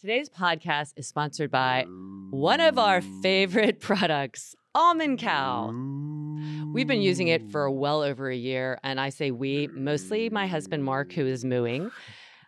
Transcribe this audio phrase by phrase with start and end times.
[0.00, 1.84] Today's podcast is sponsored by
[2.30, 5.74] one of our favorite products, Almond Cow.
[6.72, 10.46] We've been using it for well over a year, and I say we, mostly my
[10.46, 11.90] husband Mark, who is mooing.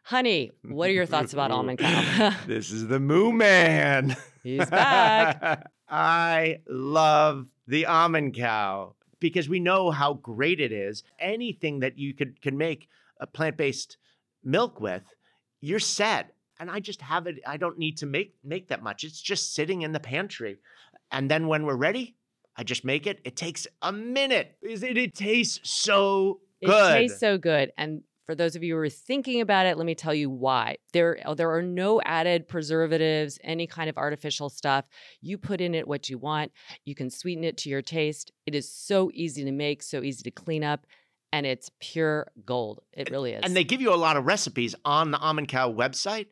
[0.05, 2.35] Honey, what are your thoughts about almond cow?
[2.47, 4.17] this is the Moo Man.
[4.43, 5.71] He's back.
[5.91, 11.05] I love the almond cow because we know how great it is.
[11.19, 12.89] Anything that you could can make
[13.21, 13.99] a plant-based
[14.43, 15.03] milk with,
[15.61, 16.32] you're set.
[16.63, 17.41] And I just have it.
[17.45, 19.03] I don't need to make make that much.
[19.03, 20.59] It's just sitting in the pantry.
[21.11, 22.15] And then when we're ready,
[22.57, 23.19] I just make it.
[23.25, 24.57] It takes a minute.
[24.63, 26.95] Is It, it tastes so good.
[26.95, 27.73] It tastes so good.
[27.77, 30.77] And for those of you who are thinking about it, let me tell you why.
[30.93, 34.85] There, there are no added preservatives, any kind of artificial stuff.
[35.21, 36.53] You put in it what you want.
[36.85, 38.31] You can sweeten it to your taste.
[38.47, 40.87] It is so easy to make, so easy to clean up,
[41.33, 42.83] and it's pure gold.
[42.93, 43.41] It really is.
[43.43, 46.29] And they give you a lot of recipes on the Almond Cow website.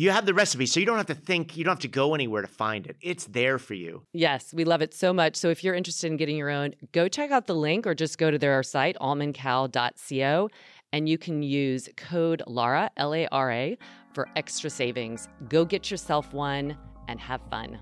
[0.00, 2.14] You have the recipe, so you don't have to think, you don't have to go
[2.14, 2.96] anywhere to find it.
[3.02, 4.00] It's there for you.
[4.14, 5.36] Yes, we love it so much.
[5.36, 8.16] So if you're interested in getting your own, go check out the link or just
[8.16, 10.48] go to their site, almondcow.co
[10.94, 13.78] and you can use code LARA, L A R A,
[14.14, 15.28] for extra savings.
[15.50, 16.78] Go get yourself one
[17.08, 17.78] and have fun.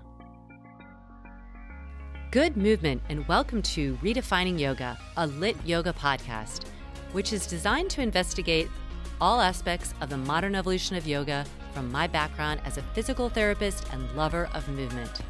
[2.31, 6.65] Good movement, and welcome to Redefining Yoga, a LYT yoga podcast,
[7.13, 8.67] which is designed to investigate
[9.21, 13.85] all aspects of the modern evolution of yoga from my background as a physical therapist
[13.91, 15.21] and lover of movement.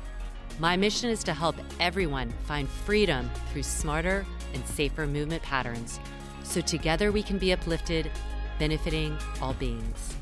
[0.60, 6.00] My mission is to help everyone find freedom through smarter and safer movement patterns
[6.44, 8.10] so together we can be uplifted,
[8.58, 10.16] benefiting all beings.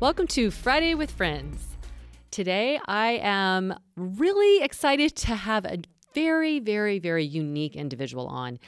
[0.00, 1.64] Welcome to Friday with Friends.
[2.30, 5.78] Today I am really excited to have a
[6.14, 8.58] very, very, very unique individual on.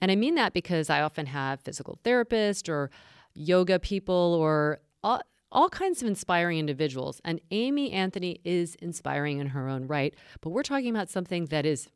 [0.00, 2.90] And I mean that because I often have physical therapists or
[3.34, 5.20] yoga people or all,
[5.54, 7.20] all kinds of inspiring individuals.
[7.24, 10.14] And Amy Anthony is inspiring in her own right.
[10.40, 11.88] But we're talking about something that is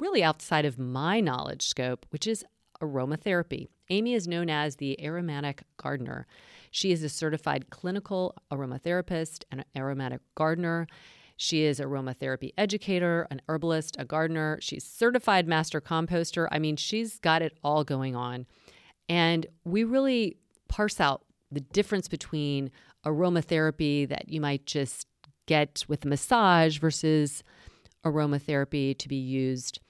[0.00, 2.44] really outside of my knowledge scope, which is
[2.82, 3.68] aromatherapy.
[3.90, 6.26] Amy is known as the aromatic gardener.
[6.70, 10.86] She is a certified clinical aromatherapist and aromatic gardener.
[11.36, 14.58] She is aromatherapy educator, an herbalist, a gardener.
[14.60, 16.48] She's certified master composter.
[16.50, 18.46] I mean, she's got it all going on.
[19.08, 20.36] And we really
[20.68, 22.70] parse out the difference between
[23.04, 25.06] aromatherapy that you might just
[25.46, 27.42] get with a massage versus
[28.04, 29.80] aromatherapy to be used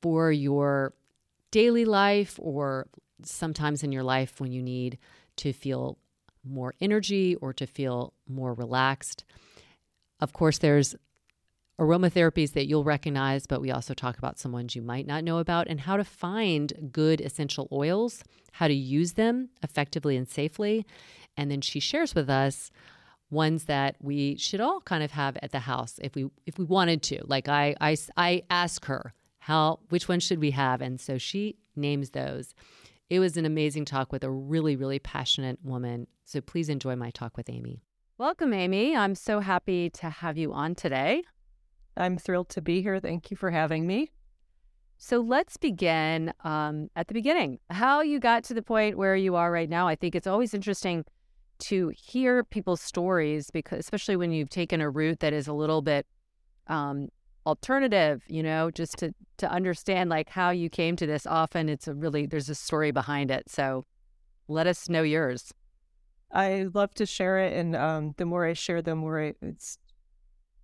[0.00, 0.94] for your
[1.50, 2.86] daily life or
[3.22, 4.98] sometimes in your life when you need
[5.36, 5.98] to feel
[6.44, 9.24] more energy or to feel more relaxed.
[10.20, 10.94] Of course, there's
[11.78, 15.38] aromatherapies that you'll recognize, but we also talk about some ones you might not know
[15.38, 20.86] about and how to find good essential oils, how to use them effectively and safely.
[21.36, 22.70] And then she shares with us
[23.30, 26.64] ones that we should all kind of have at the house if we if we
[26.64, 27.20] wanted to.
[27.24, 30.80] Like I I I ask her, how which one should we have?
[30.80, 32.54] And so she names those.
[33.10, 36.06] It was an amazing talk with a really really passionate woman.
[36.24, 37.82] So please enjoy my talk with amy.
[38.16, 38.96] Welcome amy.
[38.96, 41.24] I'm so happy to have you on today
[41.96, 43.00] i'm thrilled to be here.
[43.00, 44.10] Thank you for having me.
[44.96, 47.58] So let's begin um, at the beginning.
[47.70, 50.54] How you got to the point where you are right now i think it's always
[50.54, 51.04] interesting
[51.60, 55.82] to hear people's stories because especially when you've taken a route that is a little
[55.82, 56.06] bit
[56.66, 57.08] um,
[57.46, 61.26] alternative you know just to to understand like how you came to this.
[61.26, 63.48] Often it's a really there's a story behind it.
[63.48, 63.84] So
[64.48, 65.52] let us know yours.
[66.32, 69.78] I love to share it and um, the more i share the more I, it's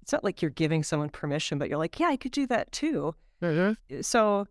[0.02, 2.70] it's not like you're giving someone permission but you're like yeah i could do that
[2.72, 4.00] too mm-hmm.
[4.00, 4.46] so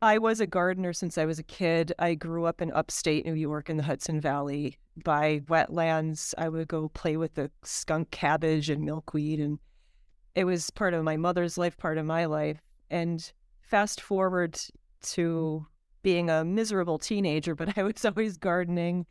[0.00, 3.34] i was a gardener since i was a kid i grew up in upstate new
[3.34, 8.70] york in the hudson valley by wetlands i would go play with the skunk cabbage
[8.70, 9.58] and milkweed and
[10.34, 12.60] it was part of my mother's life, part of my life.
[12.90, 13.30] And
[13.62, 14.58] fast forward
[15.02, 15.66] to
[16.02, 19.06] being a miserable teenager, but I was always gardening.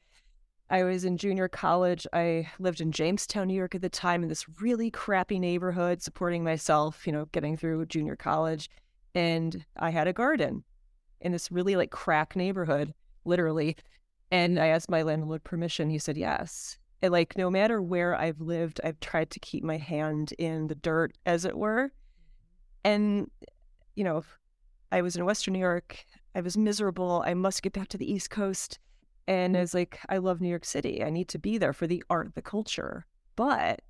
[0.71, 2.07] I was in junior college.
[2.13, 6.45] I lived in Jamestown, New York at the time, in this really crappy neighborhood, supporting
[6.45, 8.69] myself, you know, getting through junior college.
[9.13, 10.63] And I had a garden
[11.19, 12.93] in this really like crack neighborhood,
[13.25, 13.75] literally.
[14.31, 15.89] And I asked my landlord permission.
[15.89, 16.77] He said yes.
[17.01, 20.75] And like, no matter where I've lived, I've tried to keep my hand in the
[20.75, 21.91] dirt, as it were.
[22.85, 23.29] And,
[23.95, 24.23] you know,
[24.93, 26.05] I was in Western New York.
[26.33, 27.23] I was miserable.
[27.25, 28.79] I must get back to the East Coast.
[29.27, 31.03] And I was like, I love New York City.
[31.03, 33.05] I need to be there for the art, the culture.
[33.35, 33.81] But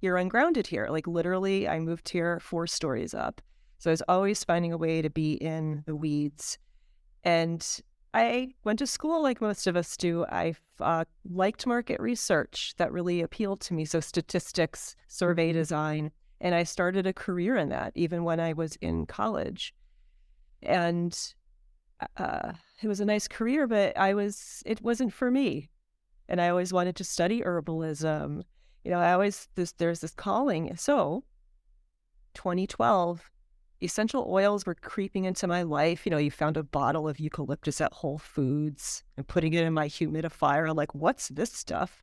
[0.00, 0.88] you're ungrounded here.
[0.90, 3.40] Like literally, I moved here four stories up.
[3.78, 6.58] So I was always finding a way to be in the weeds.
[7.24, 7.66] And
[8.14, 10.24] I went to school like most of us do.
[10.26, 12.74] I uh, liked market research.
[12.76, 13.84] That really appealed to me.
[13.84, 15.58] So statistics, survey mm-hmm.
[15.58, 16.10] design.
[16.40, 19.74] And I started a career in that even when I was in college.
[20.62, 21.16] And
[22.16, 22.52] uh,
[22.82, 25.68] it was a nice career, but I was it wasn't for me.
[26.28, 28.42] And I always wanted to study herbalism.
[28.84, 30.76] You know, I always this there's this calling.
[30.76, 31.24] So
[32.34, 33.30] 2012,
[33.82, 36.06] essential oils were creeping into my life.
[36.06, 39.72] You know, you found a bottle of eucalyptus at Whole Foods and putting it in
[39.72, 40.68] my humidifier.
[40.68, 42.02] I'm like, what's this stuff?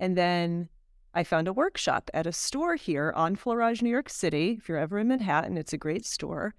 [0.00, 0.68] And then
[1.14, 4.56] I found a workshop at a store here on Florage, New York City.
[4.58, 6.54] If you're ever in Manhattan, it's a great store.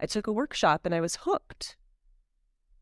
[0.00, 1.76] I took a workshop and I was hooked.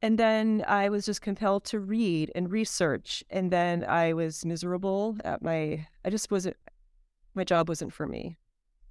[0.00, 3.24] And then I was just compelled to read and research.
[3.30, 6.56] And then I was miserable at my, I just wasn't,
[7.34, 8.38] my job wasn't for me.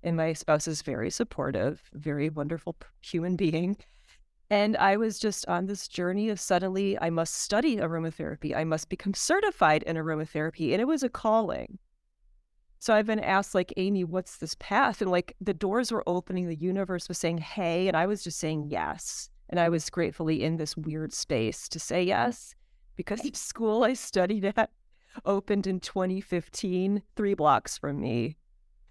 [0.03, 3.77] And my spouse is very supportive, very wonderful human being.
[4.49, 8.55] And I was just on this journey of suddenly I must study aromatherapy.
[8.55, 10.71] I must become certified in aromatherapy.
[10.71, 11.79] And it was a calling.
[12.79, 15.01] So I've been asked, like, Amy, what's this path?
[15.01, 17.87] And like the doors were opening, the universe was saying, hey.
[17.87, 19.29] And I was just saying yes.
[19.49, 22.53] And I was gratefully in this weird space to say yes
[22.95, 24.71] because the school I studied at
[25.25, 28.37] opened in 2015, three blocks from me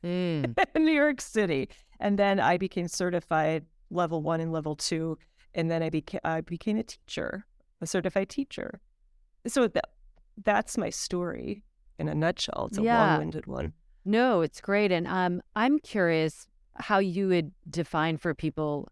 [0.03, 0.59] mm.
[0.75, 1.69] in New York City.
[2.01, 5.19] And then I became certified level one and level two.
[5.55, 7.47] And then I became, I became a teacher,
[7.81, 8.81] a certified teacher.
[9.47, 9.91] So that,
[10.45, 11.63] that's my story
[11.99, 12.67] in a nutshell.
[12.69, 13.11] It's a yeah.
[13.11, 13.73] long winded one.
[14.05, 14.93] No, it's great.
[14.93, 18.89] And um, I'm curious how you would define for people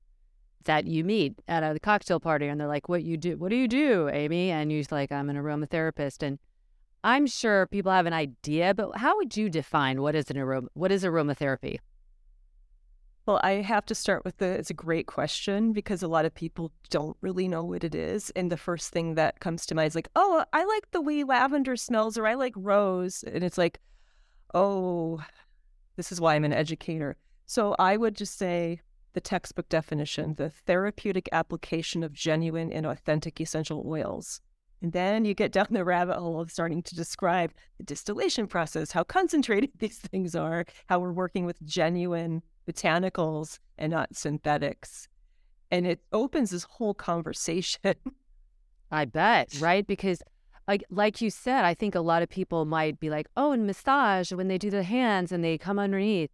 [0.65, 3.37] that you meet at a cocktail party and they're like, What you do?
[3.37, 4.51] What do you do, Amy?
[4.51, 6.23] And you're like, I'm an aromatherapist.
[6.23, 6.39] And
[7.03, 10.69] I'm sure people have an idea, but how would you define what is an aroma
[10.75, 11.79] what is aromatherapy?
[13.27, 16.35] Well, I have to start with the it's a great question because a lot of
[16.35, 18.31] people don't really know what it is.
[18.31, 21.25] And the first thing that comes to mind is like, oh, I like the way
[21.25, 23.23] lavender smells or I like rose.
[23.23, 23.81] And it's like,
[24.55, 25.23] oh,
[25.97, 27.17] this is why I'm an educator.
[27.47, 28.81] So I would just say
[29.15, 34.41] the textbook definition, the therapeutic application of genuine and authentic essential oils.
[34.83, 38.93] And then you get down the rabbit hole of starting to describe the distillation process,
[38.93, 45.09] how concentrated these things are, how we're working with genuine botanicals and not synthetics.
[45.71, 47.95] And it opens this whole conversation.
[48.91, 49.87] I bet, right?
[49.87, 50.23] Because
[50.69, 53.67] like like you said, I think a lot of people might be like, "Oh, and
[53.67, 56.31] massage when they do the hands and they come underneath."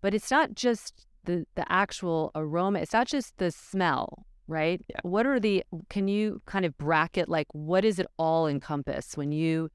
[0.00, 2.80] But it's not just the the actual aroma.
[2.80, 4.84] It's not just the smell, right?
[4.88, 5.00] Yeah.
[5.02, 9.32] What are the can you kind of bracket like what does it all encompass when
[9.32, 9.70] you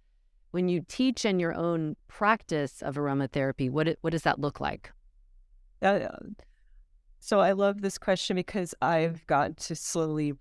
[0.51, 3.69] when you teach in your own practice of aromatherapy?
[3.69, 4.91] What it, what does that look like?
[5.81, 6.07] Uh,
[7.19, 10.33] so I love this question because I've got to slowly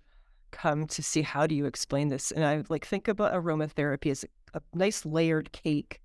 [0.51, 4.23] come to see how do you explain this, and I like think about aromatherapy as
[4.23, 6.01] a, a nice layered cake,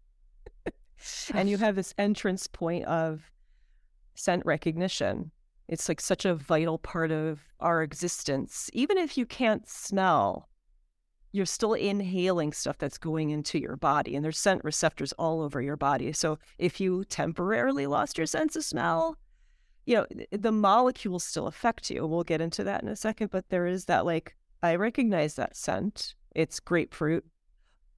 [1.35, 3.32] and you have this entrance point of
[4.15, 5.31] scent recognition.
[5.69, 8.69] It's like such a vital part of our existence.
[8.73, 10.49] Even if you can't smell,
[11.33, 15.63] you're still inhaling stuff that's going into your body, and there's scent receptors all over
[15.63, 16.13] your body.
[16.13, 19.17] So if you temporarily lost your sense of smell,
[19.87, 22.07] you know, the molecules still affect you.
[22.07, 25.57] We'll get into that in a second, but there is that like, I recognize that
[25.57, 26.15] scent.
[26.35, 27.25] It's grapefruit.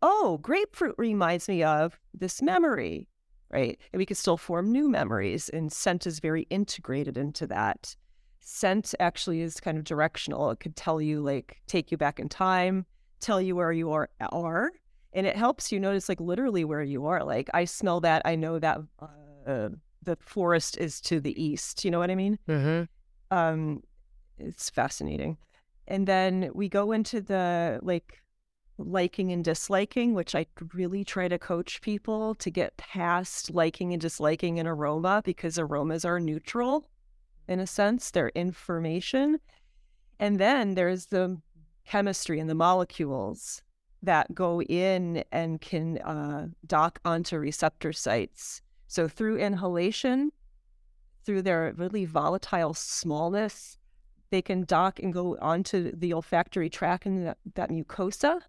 [0.00, 3.08] Oh, grapefruit reminds me of this memory
[3.54, 3.78] right?
[3.92, 7.94] And we can still form new memories, and scent is very integrated into that.
[8.40, 10.50] Scent actually is kind of directional.
[10.50, 12.84] It could tell you, like, take you back in time,
[13.20, 14.72] tell you where you are, are
[15.12, 17.22] and it helps you notice, like, literally where you are.
[17.22, 18.22] Like, I smell that.
[18.24, 18.80] I know that
[19.46, 19.68] uh,
[20.02, 21.84] the forest is to the east.
[21.84, 22.38] You know what I mean?
[22.48, 23.36] Mm-hmm.
[23.36, 23.82] Um,
[24.38, 25.38] it's fascinating.
[25.86, 28.20] And then we go into the like
[28.78, 34.00] liking and disliking, which I really try to coach people to get past liking and
[34.00, 36.88] disliking an aroma because aromas are neutral
[37.48, 39.38] in a sense, they're information.
[40.18, 41.40] And then there's the
[41.84, 43.62] chemistry and the molecules
[44.02, 48.62] that go in and can uh, dock onto receptor sites.
[48.86, 50.30] So through inhalation,
[51.24, 53.78] through their really volatile smallness,
[54.30, 58.40] they can dock and go onto the olfactory tract and that, that mucosa.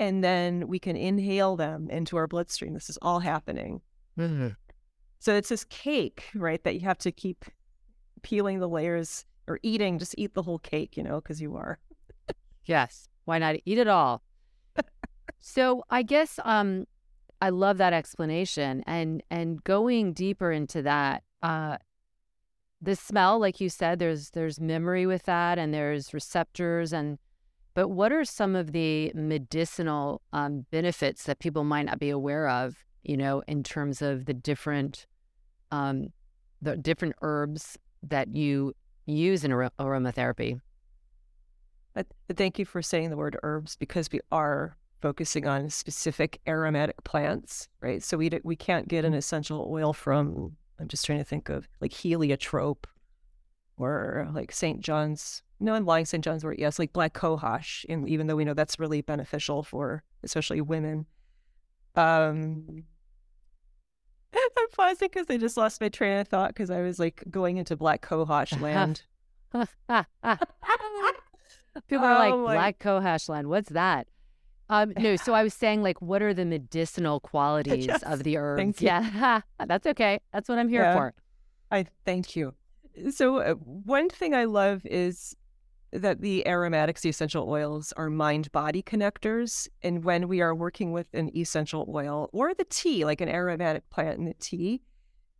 [0.00, 2.72] And then we can inhale them into our bloodstream.
[2.72, 3.82] This is all happening.
[4.18, 4.48] Mm-hmm.
[5.18, 7.44] So it's this cake, right, that you have to keep
[8.22, 11.78] peeling the layers or eating, just eat the whole cake, you know, because you are.
[12.64, 13.08] yes.
[13.26, 14.22] Why not eat it all?
[15.38, 16.86] so I guess um
[17.42, 21.76] I love that explanation and and going deeper into that, uh
[22.80, 27.18] the smell, like you said, there's there's memory with that and there's receptors and
[27.74, 32.48] but what are some of the medicinal um, benefits that people might not be aware
[32.48, 35.06] of, you know, in terms of the different
[35.70, 36.08] um,
[36.60, 38.74] the different herbs that you
[39.06, 40.60] use in ar- aromatherapy.
[41.94, 47.02] But, thank you for saying the word herbs because we are focusing on specific aromatic
[47.04, 48.02] plants, right?
[48.02, 50.56] So we we can't get an essential oil from.
[50.78, 52.86] I'm just trying to think of like heliotrope
[53.76, 54.80] or like St.
[54.80, 55.42] John's.
[55.60, 56.06] No, I'm lying.
[56.06, 56.24] St.
[56.24, 56.58] John's wort.
[56.58, 57.84] Yes, like black cohosh.
[57.88, 61.06] And even though we know that's really beneficial for especially women,
[61.96, 62.84] um,
[64.34, 67.56] I'm pausing because I just lost my train of thought because I was like going
[67.56, 69.02] into Black Cohosh land.
[71.88, 74.06] People are like, oh Black Cohosh land, what's that?
[74.68, 78.36] Um, no, so I was saying, like, what are the medicinal qualities yes, of the
[78.36, 78.80] herbs?
[78.80, 80.20] Yeah, that's okay.
[80.32, 80.94] That's what I'm here yeah.
[80.94, 81.14] for.
[81.72, 82.54] I thank you.
[83.10, 85.34] So, uh, one thing I love is
[85.92, 89.68] that the aromatics, the essential oils, are mind body connectors.
[89.82, 93.88] And when we are working with an essential oil or the tea, like an aromatic
[93.90, 94.82] plant in the tea,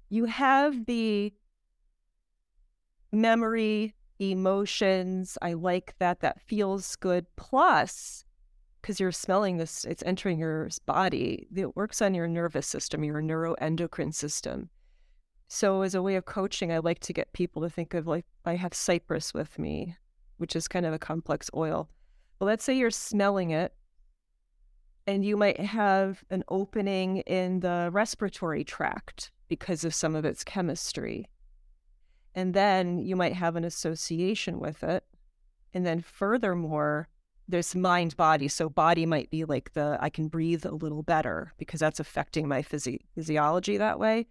[0.09, 1.33] you have the
[3.13, 5.39] memory, emotions.
[5.41, 6.21] I like that.
[6.21, 7.27] That feels good.
[7.37, 8.25] Plus,
[8.81, 11.47] because you're smelling this, it's entering your body.
[11.55, 14.69] It works on your nervous system, your neuroendocrine system.
[15.49, 18.25] So, as a way of coaching, I like to get people to think of like,
[18.45, 19.97] I have cypress with me
[20.41, 21.89] which is kind of a complex oil.
[22.39, 23.75] But let's say you're smelling it
[25.07, 30.43] and you might have an opening in the respiratory tract because of some of its
[30.43, 31.29] chemistry.
[32.35, 35.05] And then you might have an association with it.
[35.75, 37.09] And then furthermore,
[37.47, 38.49] there's mind body.
[38.49, 42.49] So body might be like the I can breathe a little better because that's affecting
[42.49, 44.27] my physi- physiology that way.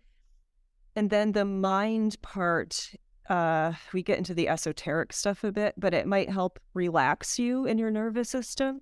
[0.96, 2.94] And then the mind part
[3.30, 7.66] uh, we get into the esoteric stuff a bit, but it might help relax you
[7.66, 8.82] in your nervous system.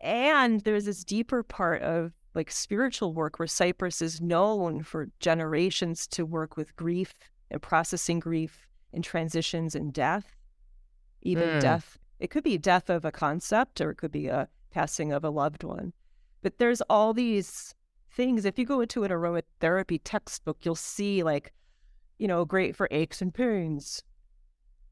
[0.00, 6.06] And there's this deeper part of like spiritual work where Cypress is known for generations
[6.08, 7.14] to work with grief
[7.50, 10.36] and processing grief and transitions and death,
[11.22, 11.60] even mm.
[11.60, 11.98] death.
[12.20, 15.30] It could be death of a concept or it could be a passing of a
[15.30, 15.94] loved one.
[16.42, 17.74] But there's all these
[18.10, 18.44] things.
[18.44, 21.52] If you go into an aromatherapy textbook, you'll see like
[22.18, 24.02] you know, great for aches and pains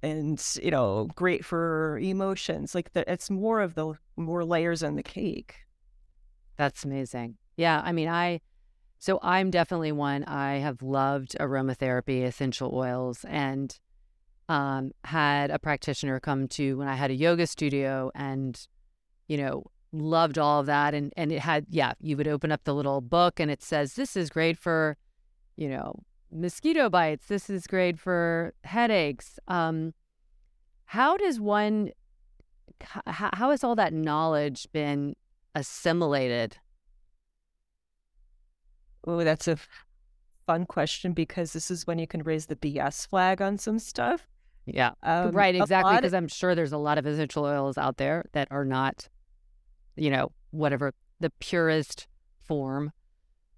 [0.03, 2.75] and, you know, great for emotions.
[2.75, 5.57] Like the, it's more of the more layers on the cake.
[6.57, 7.37] That's amazing.
[7.57, 7.81] Yeah.
[7.85, 8.41] I mean, I,
[8.99, 10.25] so I'm definitely one.
[10.25, 13.79] I have loved aromatherapy, essential oils, and
[14.49, 18.61] um, had a practitioner come to when I had a yoga studio and,
[19.29, 20.93] you know, loved all of that.
[20.95, 23.95] And, and it had, yeah, you would open up the little book and it says,
[23.95, 24.97] this is great for,
[25.57, 26.03] you know,
[26.35, 27.27] mosquito bites.
[27.27, 29.39] This is great for headaches.
[29.49, 29.95] Um,
[30.87, 31.91] how does one,
[32.81, 35.15] how, how has all that knowledge been
[35.55, 36.59] assimilated?
[39.07, 39.59] Oh, that's a
[40.47, 44.27] fun question because this is when you can raise the BS flag on some stuff.
[44.67, 45.95] Yeah, um, right, exactly.
[45.97, 49.09] Because I'm sure there's a lot of essential oils out there that are not,
[49.97, 52.07] you know, whatever the purest
[52.43, 52.93] form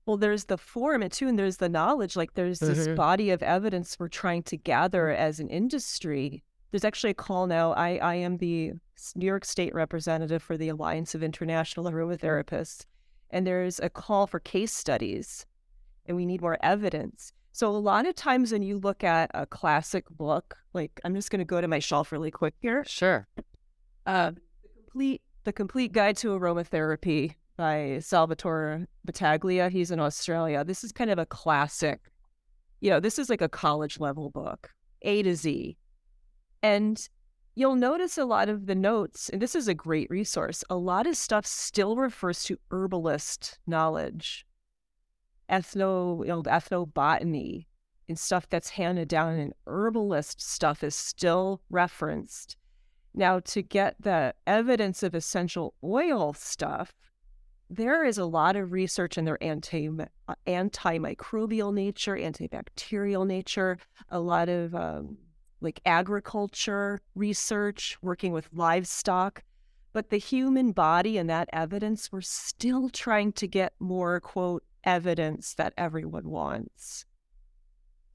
[0.06, 2.16] well, there's the form and too, and there's the knowledge.
[2.16, 2.94] Like there's this mm-hmm.
[2.94, 6.44] body of evidence we're trying to gather as an industry.
[6.70, 7.72] There's actually a call now.
[7.72, 8.72] I, I am the
[9.16, 12.86] New York State representative for the Alliance of International Aromatherapists,
[13.30, 15.44] and there's a call for case studies,
[16.06, 17.32] and we need more evidence.
[17.52, 21.30] So a lot of times when you look at a classic book, like I'm just
[21.30, 22.84] going to go to my shelf really quick here.
[22.86, 23.26] Sure.
[24.04, 24.32] Uh,
[24.62, 29.68] the complete the complete guide to aromatherapy by Salvatore Battaglia.
[29.68, 30.64] He's in Australia.
[30.64, 32.00] This is kind of a classic,
[32.80, 34.70] you know, this is like a college level book,
[35.02, 35.76] A to Z.
[36.62, 37.08] And
[37.54, 40.62] you'll notice a lot of the notes, and this is a great resource.
[40.68, 44.46] A lot of stuff still refers to herbalist knowledge,
[45.50, 47.66] ethno, you know, ethnobotany,
[48.08, 52.56] and stuff that's handed down in herbalist stuff is still referenced.
[53.14, 56.94] Now, to get the evidence of essential oil stuff,
[57.68, 63.78] there is a lot of research in their anti uh, antimicrobial nature, antibacterial nature,
[64.10, 65.16] a lot of um,
[65.60, 69.42] like agriculture research, working with livestock.
[69.92, 75.54] But the human body and that evidence, we're still trying to get more, quote, evidence
[75.54, 77.06] that everyone wants.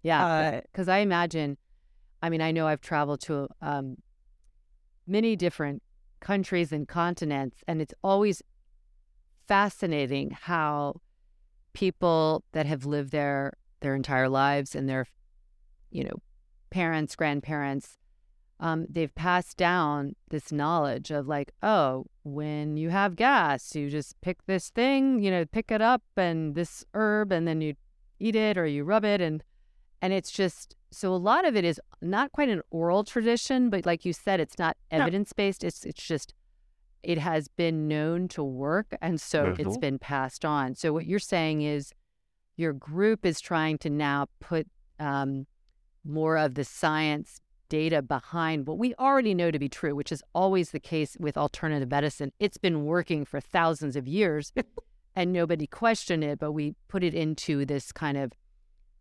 [0.03, 0.61] Yeah.
[0.61, 1.57] Because uh, I imagine,
[2.21, 3.97] I mean, I know I've traveled to um,
[5.07, 5.81] many different
[6.19, 8.43] countries and continents, and it's always
[9.51, 10.95] fascinating how
[11.73, 15.05] people that have lived there their entire lives and their,
[15.89, 16.21] you know,
[16.69, 17.97] parents, grandparents,
[18.61, 24.21] um, they've passed down this knowledge of like, oh, when you have gas, you just
[24.21, 27.73] pick this thing, you know, pick it up and this herb, and then you
[28.21, 29.43] eat it or you rub it, and
[30.01, 33.85] and it's just so a lot of it is not quite an oral tradition, but
[33.85, 35.61] like you said, it's not evidence based.
[35.61, 36.33] It's it's just
[37.03, 39.61] it has been known to work, and so mm-hmm.
[39.61, 40.75] it's been passed on.
[40.75, 41.93] So what you're saying is
[42.57, 44.67] your group is trying to now put
[44.99, 45.47] um,
[46.03, 50.21] more of the science data behind what we already know to be true, which is
[50.35, 52.31] always the case with alternative medicine.
[52.39, 54.51] It's been working for thousands of years
[55.15, 58.33] and nobody questioned it, but we put it into this kind of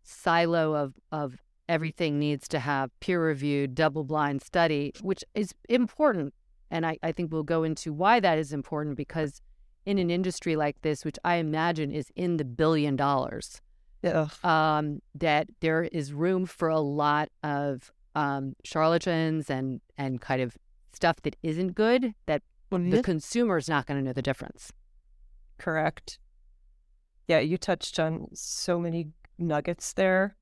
[0.03, 6.33] silo of, of everything needs to have peer reviewed, double blind study, which is important.
[6.71, 9.41] And I, I think we'll go into why that is important because
[9.85, 13.61] in an industry like this, which I imagine is in the billion dollars,
[14.01, 14.27] yeah.
[14.43, 20.57] um, that there is room for a lot of um, charlatans and, and kind of
[20.93, 22.89] stuff that isn't good that mm-hmm.
[22.89, 24.71] the consumer is not going to know the difference.
[25.57, 26.17] Correct.
[27.27, 30.35] Yeah, you touched on so many nuggets there.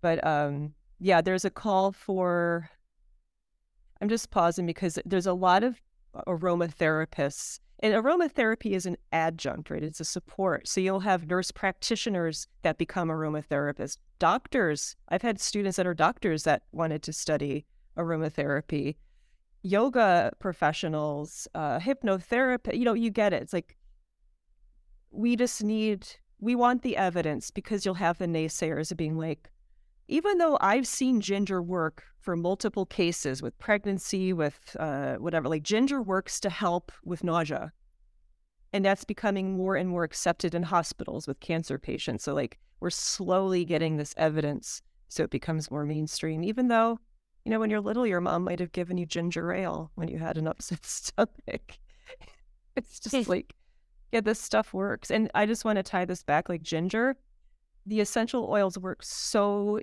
[0.00, 2.70] But um, yeah, there's a call for.
[4.02, 5.80] I'm just pausing because there's a lot of
[6.26, 9.82] aromatherapists, and aromatherapy is an adjunct, right?
[9.82, 10.66] It's a support.
[10.66, 14.96] So you'll have nurse practitioners that become aromatherapists, doctors.
[15.08, 17.64] I've had students that are doctors that wanted to study
[17.96, 18.96] aromatherapy,
[19.62, 22.76] yoga professionals, uh, hypnotherapy.
[22.76, 23.42] You know, you get it.
[23.42, 23.76] It's like
[25.12, 26.08] we just need
[26.40, 29.51] we want the evidence because you'll have the naysayers being like,
[30.12, 35.62] even though I've seen ginger work for multiple cases with pregnancy, with uh, whatever, like
[35.62, 37.72] ginger works to help with nausea.
[38.74, 42.24] And that's becoming more and more accepted in hospitals with cancer patients.
[42.24, 46.98] So, like, we're slowly getting this evidence so it becomes more mainstream, even though,
[47.46, 50.18] you know, when you're little, your mom might have given you ginger ale when you
[50.18, 51.78] had an upset stomach.
[52.76, 53.54] it's just like,
[54.12, 55.10] yeah, this stuff works.
[55.10, 57.16] And I just want to tie this back like ginger.
[57.86, 59.80] The essential oils work so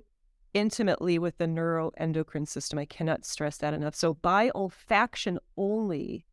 [0.53, 2.79] intimately with the neuroendocrine system.
[2.79, 3.95] I cannot stress that enough.
[3.95, 6.25] So by olfaction only,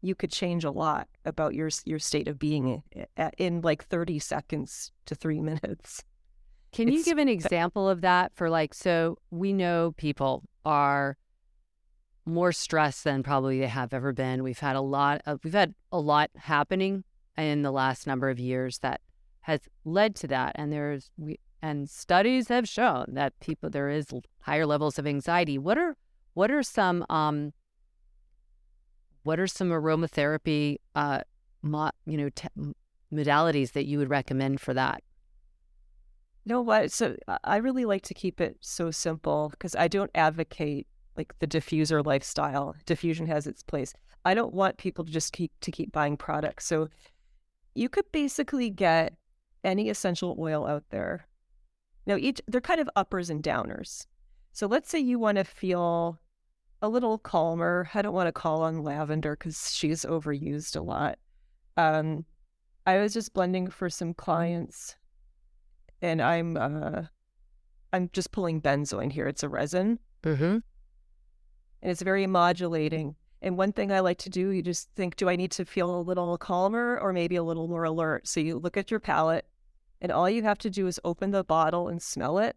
[0.00, 2.82] you could change a lot about your your state of being
[3.38, 6.04] in like 30 seconds to 3 minutes.
[6.72, 11.16] Can it's, you give an example of that for like so we know people are
[12.26, 14.42] more stressed than probably they have ever been.
[14.42, 17.04] We've had a lot of we've had a lot happening
[17.36, 19.00] in the last number of years that
[19.42, 20.52] has led to that.
[20.54, 24.08] And there's we and studies have shown that people there is
[24.40, 25.56] higher levels of anxiety.
[25.56, 25.96] What are
[26.34, 27.54] what are some um
[29.22, 31.20] what are some aromatherapy uh
[31.62, 32.72] mo, you know
[33.10, 35.02] modalities that you would recommend for that?
[36.44, 36.92] You know what?
[36.92, 41.46] So I really like to keep it so simple because I don't advocate like the
[41.46, 42.76] diffuser lifestyle.
[42.84, 43.94] Diffusion has its place.
[44.26, 46.66] I don't want people to just keep to keep buying products.
[46.66, 46.88] So
[47.74, 49.14] you could basically get
[49.64, 51.26] any essential oil out there.
[52.06, 54.06] Now each they're kind of uppers and downers.
[54.52, 56.20] So let's say you want to feel
[56.82, 57.88] a little calmer.
[57.94, 61.18] I don't want to call on lavender because she's overused a lot.
[61.76, 62.24] Um,
[62.86, 64.96] I was just blending for some clients,
[66.02, 67.02] and I'm uh,
[67.92, 69.26] I'm just pulling benzoin here.
[69.26, 69.98] It's a resin.
[70.22, 70.58] Mm-hmm
[71.84, 73.14] and it's very modulating.
[73.42, 75.94] And one thing I like to do, you just think, do I need to feel
[75.94, 78.26] a little calmer or maybe a little more alert?
[78.26, 79.46] So you look at your palette,
[80.04, 82.56] and all you have to do is open the bottle and smell it,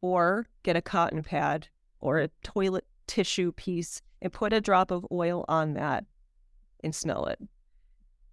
[0.00, 1.68] or get a cotton pad
[2.00, 6.06] or a toilet tissue piece and put a drop of oil on that
[6.82, 7.38] and smell it.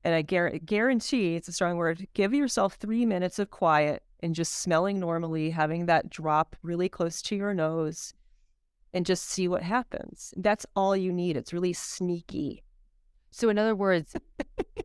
[0.06, 2.08] And I guarantee it's a strong word.
[2.14, 7.22] Give yourself three minutes of quiet and just smelling normally, having that drop really close
[7.24, 8.14] to your nose
[8.94, 10.34] and just see what happens.
[10.38, 11.36] That's all you need.
[11.36, 12.64] It's really sneaky.
[13.32, 14.16] So, in other words,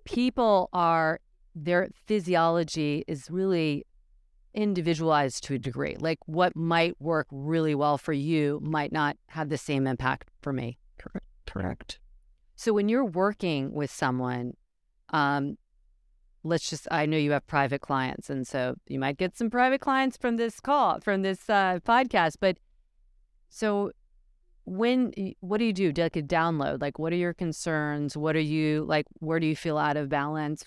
[0.05, 1.21] people are,
[1.55, 3.87] their physiology is really
[4.55, 5.97] individualized to a degree.
[5.99, 10.53] Like what might work really well for you might not have the same impact for
[10.53, 10.79] me.
[10.99, 11.27] Correct.
[11.47, 11.99] Correct.
[12.57, 14.53] So, when you're working with someone,
[15.11, 15.57] um,
[16.45, 18.31] let's just, I know you have private clients.
[18.31, 22.35] And so you might get some private clients from this call, from this uh, podcast.
[22.41, 22.59] But
[23.49, 23.93] so
[24.65, 28.41] when what do you do like a download like what are your concerns what are
[28.41, 30.65] you like where do you feel out of balance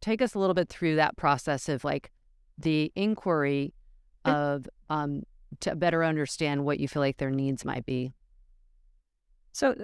[0.00, 2.10] take us a little bit through that process of like
[2.58, 3.72] the inquiry
[4.24, 5.22] of um
[5.60, 8.12] to better understand what you feel like their needs might be
[9.52, 9.74] so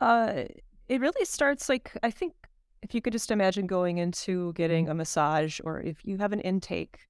[0.00, 0.44] uh
[0.88, 2.32] it really starts like i think
[2.82, 6.40] if you could just imagine going into getting a massage or if you have an
[6.40, 7.00] intake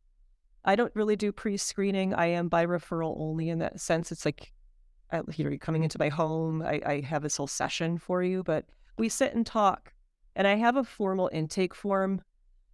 [0.65, 4.53] i don't really do pre-screening i am by referral only in that sense it's like
[5.13, 6.63] I, you know, you're coming into my home.
[6.63, 8.65] I, I have this whole session for you, but
[8.99, 9.93] we sit and talk.
[10.37, 12.21] And I have a formal intake form.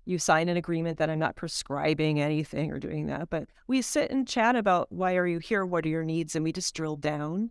[0.05, 4.11] You sign an agreement that I'm not prescribing anything or doing that, but we sit
[4.11, 5.65] and chat about why are you here?
[5.65, 6.35] What are your needs?
[6.35, 7.51] And we just drill down.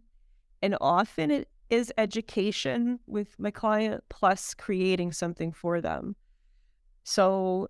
[0.61, 6.17] And often it is education with my client plus creating something for them.
[7.05, 7.69] So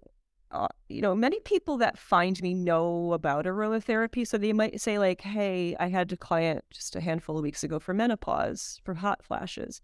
[0.50, 4.28] uh, you know, many people that find me know about aromatherapy.
[4.28, 7.64] So they might say, like, hey, I had a client just a handful of weeks
[7.64, 9.82] ago for menopause, for hot flashes.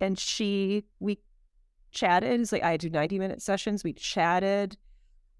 [0.00, 1.18] And she, we
[1.94, 2.40] chatted.
[2.40, 3.84] It's like, I do 90 minute sessions.
[3.84, 4.76] We chatted.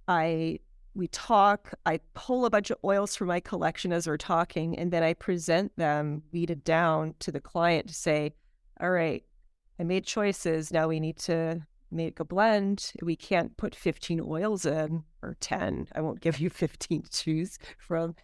[0.08, 0.60] I,
[0.94, 1.74] we talk.
[1.84, 4.78] I pull a bunch of oils from my collection as we're talking.
[4.78, 8.34] And then I present them weeded down to the client to say,
[8.80, 9.22] all right,
[9.78, 10.72] I made choices.
[10.72, 12.92] Now we need to make a blend.
[13.02, 15.88] We can't put 15 oils in or 10.
[15.94, 18.14] I won't give you 15 to choose from.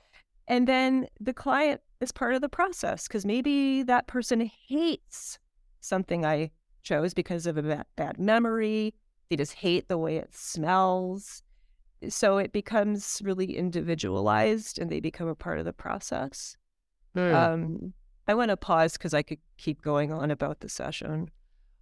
[0.49, 5.39] And then the client is part of the process because maybe that person hates
[5.81, 6.51] something I
[6.83, 8.95] chose because of a bad memory.
[9.29, 11.43] They just hate the way it smells.
[12.09, 16.57] So it becomes really individualized and they become a part of the process.
[17.17, 17.35] Mm.
[17.35, 17.95] Um,
[18.27, 21.31] I want to pause because I could keep going on about the session.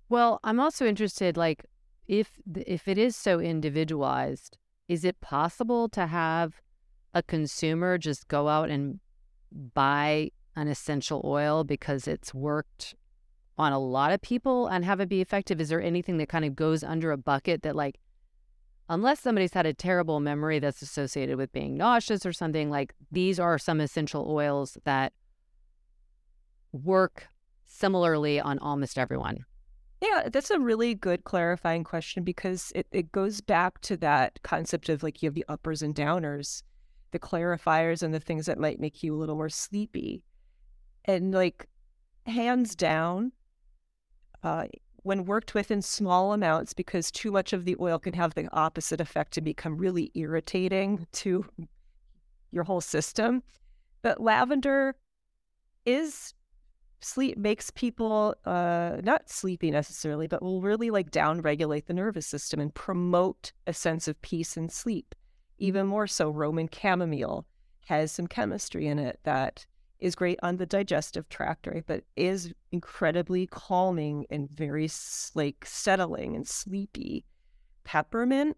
[0.08, 1.66] Well, I'm also interested, like,
[2.06, 4.56] if if it is so individualized,
[4.88, 6.54] is it possible to have
[7.12, 9.00] a consumer just go out and
[9.74, 12.94] buy an essential oil because it's worked
[13.58, 15.60] on a lot of people and have it be effective?
[15.60, 17.98] Is there anything that kind of goes under a bucket that like
[18.88, 23.38] unless somebody's had a terrible memory that's associated with being nauseous or something, like these
[23.38, 25.12] are some essential oils that
[26.72, 27.28] work
[27.66, 29.44] similarly on almost everyone.
[30.00, 34.88] Yeah, that's a really good clarifying question because it, it goes back to that concept
[34.88, 36.62] of like you have the uppers and downers,
[37.10, 40.22] the clarifiers and the things that might make you a little more sleepy.
[41.04, 41.68] And like
[42.26, 43.32] hands down,
[44.42, 44.66] uh,
[45.02, 48.48] when worked with in small amounts, because too much of the oil can have the
[48.52, 51.44] opposite effect to become really irritating to
[52.50, 53.42] your whole system.
[54.02, 54.96] But lavender
[55.86, 56.34] is
[57.00, 62.26] sleep makes people uh, not sleepy necessarily, but will really like down regulate the nervous
[62.26, 65.14] system and promote a sense of peace and sleep.
[65.58, 67.46] Even more so, Roman chamomile
[67.86, 69.66] has some chemistry in it that
[70.00, 71.84] is great on the digestive tract, right?
[71.86, 74.88] But is incredibly calming and very
[75.34, 77.24] like settling and sleepy.
[77.84, 78.56] Peppermint,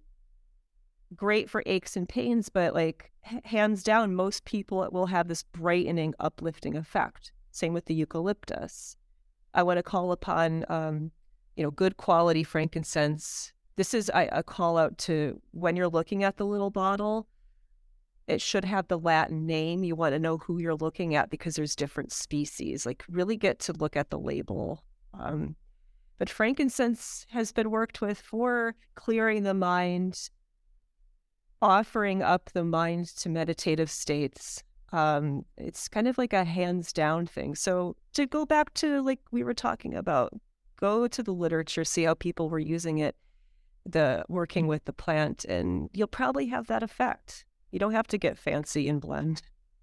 [1.15, 5.43] great for aches and pains, but like hands down, most people it will have this
[5.43, 7.33] brightening, uplifting effect.
[7.53, 8.97] Same with the eucalyptus.
[9.55, 11.11] I want to call upon, um,
[11.57, 13.53] you know, good quality frankincense.
[13.77, 17.27] This is a, a call out to when you're looking at the little bottle.
[18.31, 19.85] It should have the Latin name.
[19.85, 22.87] You want to know who you're looking at because there's different species.
[22.87, 24.85] Like, really get to look at the label.
[25.15, 25.57] Um,
[26.19, 30.31] but frankincense has been worked with for clearing the mind,
[31.63, 34.63] offering up the mind to meditative states,
[34.93, 37.55] um, it's kind of like a hands down thing.
[37.55, 40.33] So to go back to like we were talking about,
[40.77, 43.17] go to the literature, see how people were using it,
[43.87, 47.45] the working with the plant, and you'll probably have that effect.
[47.71, 49.43] You don't have to get fancy and blend.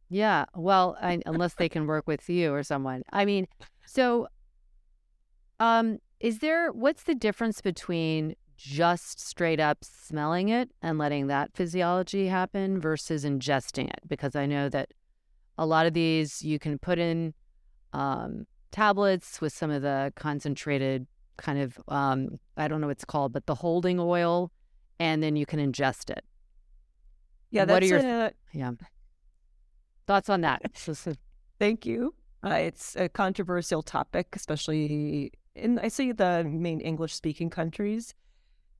[0.09, 3.03] Yeah, well, I, unless they can work with you or someone.
[3.11, 3.47] I mean,
[3.85, 4.27] so
[5.59, 11.51] um is there what's the difference between just straight up smelling it and letting that
[11.53, 14.89] physiology happen versus ingesting it because I know that
[15.57, 17.33] a lot of these you can put in
[17.93, 23.05] um, tablets with some of the concentrated kind of um, I don't know what it's
[23.05, 24.51] called, but the holding oil,
[24.99, 26.23] and then you can ingest it.
[27.51, 28.31] Yeah, what are your a...
[28.53, 28.71] yeah
[30.07, 30.61] thoughts on that?
[31.59, 32.13] Thank you.
[32.43, 38.15] Uh, it's a controversial topic, especially in I see the main English speaking countries.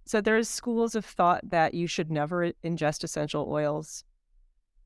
[0.06, 4.06] So there's schools of thought that you should never ingest essential oils.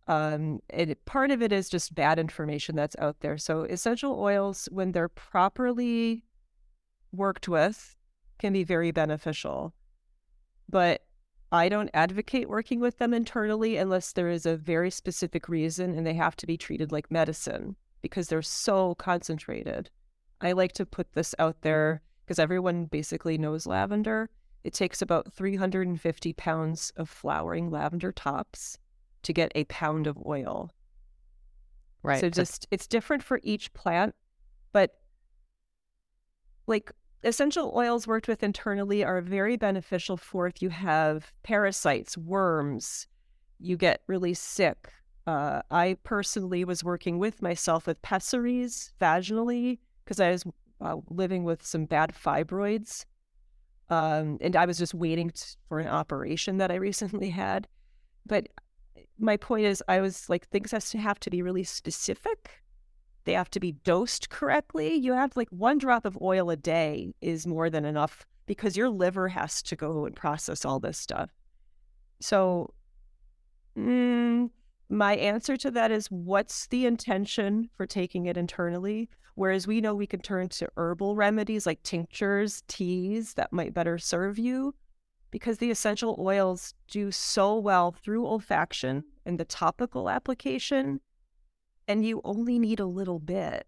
[0.07, 3.37] Um, and part of it is just bad information that's out there.
[3.37, 6.23] So essential oils, when they're properly
[7.11, 7.95] worked with,
[8.39, 9.75] can be very beneficial.
[10.67, 11.03] But
[11.51, 16.07] I don't advocate working with them internally unless there is a very specific reason and
[16.07, 19.89] they have to be treated like medicine because they're so concentrated.
[20.39, 24.29] I like to put this out there because everyone basically knows lavender.
[24.63, 28.77] It takes about 350 pounds of flowering lavender tops
[29.23, 30.71] to get a pound of oil.
[32.03, 32.21] Right.
[32.21, 34.15] So just it's different for each plant,
[34.71, 34.95] but
[36.65, 36.91] like
[37.23, 43.07] essential oils worked with internally are very beneficial for if you have parasites, worms,
[43.59, 44.91] you get really sick.
[45.27, 50.43] Uh, I personally was working with myself with pessaries vaginally because I was
[50.81, 53.05] uh, living with some bad fibroids.
[53.89, 57.67] Um, and I was just waiting t- for an operation that I recently had.
[58.25, 58.47] But
[59.19, 62.60] my point is, I was like, things has to have to be really specific.
[63.23, 64.95] They have to be dosed correctly.
[64.95, 68.89] You have like one drop of oil a day is more than enough because your
[68.89, 71.29] liver has to go and process all this stuff.
[72.19, 72.73] So,
[73.77, 74.49] mm,
[74.89, 79.09] my answer to that is what's the intention for taking it internally?
[79.35, 83.97] Whereas we know we can turn to herbal remedies like tinctures, teas that might better
[83.97, 84.75] serve you
[85.31, 90.99] because the essential oils do so well through olfaction and the topical application,
[91.91, 93.67] and you only need a little bit.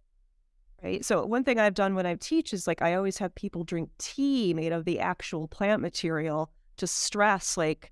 [0.81, 1.03] Right.
[1.05, 3.89] So, one thing I've done when I teach is like I always have people drink
[3.99, 7.91] tea made of the actual plant material to stress, like,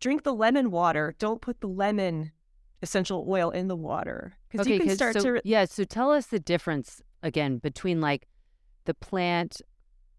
[0.00, 1.14] drink the lemon water.
[1.18, 2.32] Don't put the lemon
[2.80, 5.42] essential oil in the water because okay, you can start so, to.
[5.44, 5.66] Yeah.
[5.66, 8.28] So, tell us the difference again between like
[8.84, 9.60] the plant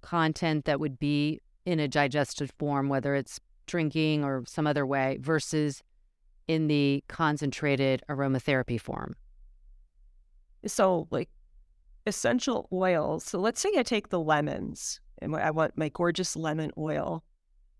[0.01, 5.17] content that would be in a digested form, whether it's drinking or some other way,
[5.19, 5.81] versus
[6.47, 9.15] in the concentrated aromatherapy form?
[10.65, 11.29] So, like
[12.05, 13.23] essential oils.
[13.23, 17.23] So, let's say I take the lemons and I want my gorgeous lemon oil.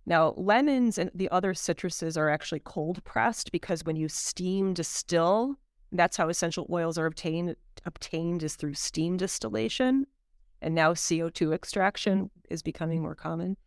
[0.05, 5.55] Now, lemons and the other citruses are actually cold pressed because when you steam distill,
[5.91, 7.55] that's how essential oils are obtained.
[7.85, 10.05] Obtained is through steam distillation,
[10.61, 13.57] and now CO2 extraction is becoming more common.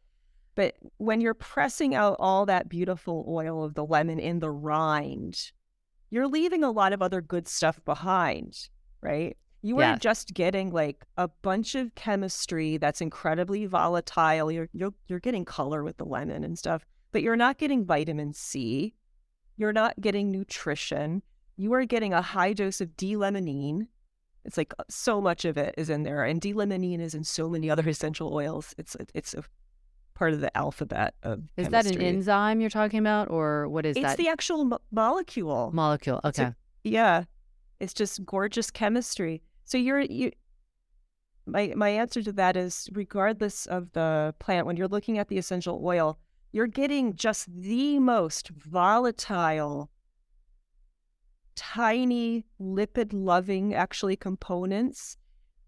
[0.59, 5.53] But when you're pressing out all that beautiful oil of the lemon in the rind,
[6.11, 8.69] you're leaving a lot of other good stuff behind,
[9.01, 9.37] right?
[9.63, 9.95] You yeah.
[9.95, 14.51] are just getting like a bunch of chemistry that's incredibly volatile.
[14.51, 18.33] You're, you're you're getting color with the lemon and stuff, but you're not getting vitamin
[18.33, 18.95] C.
[19.59, 21.23] You're not getting nutrition.
[21.57, 23.87] You are getting a high dose of D-limonene.
[24.45, 27.71] It's like so much of it is in there, and D-limonene is in so many
[27.71, 28.75] other essential oils.
[28.77, 29.45] It's it's a
[30.19, 31.95] part of the alphabet of Is chemistry.
[31.95, 34.13] that an enzyme you're talking about or what is it's that?
[34.13, 35.71] It's the actual mo- molecule.
[35.73, 36.21] Molecule.
[36.25, 36.47] Okay.
[36.47, 37.25] So, yeah.
[37.79, 39.43] It's just gorgeous chemistry.
[39.65, 40.33] So you're you
[41.47, 45.39] my my answer to that is regardless of the plant when you're looking at the
[45.39, 46.19] essential oil,
[46.51, 49.91] you're getting just the most volatile
[51.55, 55.17] tiny lipid loving actually components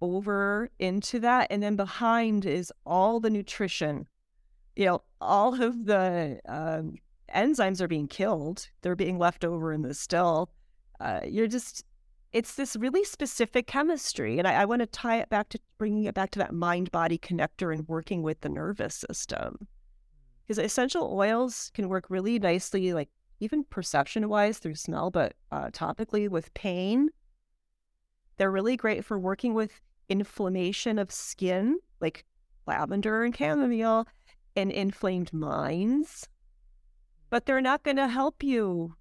[0.01, 4.07] over into that and then behind is all the nutrition
[4.81, 6.95] you know, all of the um,
[7.35, 8.67] enzymes are being killed.
[8.81, 10.51] They're being left over in the still.
[10.99, 11.85] Uh, you're just,
[12.33, 14.39] it's this really specific chemistry.
[14.39, 16.91] And I, I want to tie it back to bringing it back to that mind
[16.91, 19.69] body connector and working with the nervous system.
[20.47, 25.69] Because essential oils can work really nicely, like even perception wise through smell, but uh,
[25.73, 27.11] topically with pain.
[28.39, 32.25] They're really great for working with inflammation of skin, like
[32.67, 34.07] lavender and chamomile
[34.61, 36.29] and inflamed minds,
[37.31, 38.95] but they're not going to help you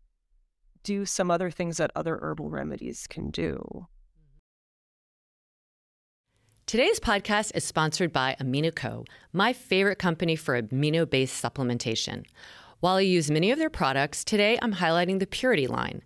[0.84, 3.88] do some other things that other herbal remedies can do.
[6.66, 12.26] Today's podcast is sponsored by AminoCo, my favorite company for amino based supplementation.
[12.80, 16.04] While I use many of their products, today I'm highlighting the Purity line.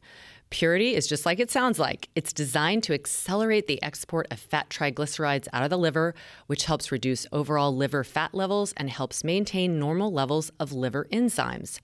[0.53, 2.09] Purity is just like it sounds like.
[2.13, 6.13] It's designed to accelerate the export of fat triglycerides out of the liver,
[6.45, 11.79] which helps reduce overall liver fat levels and helps maintain normal levels of liver enzymes.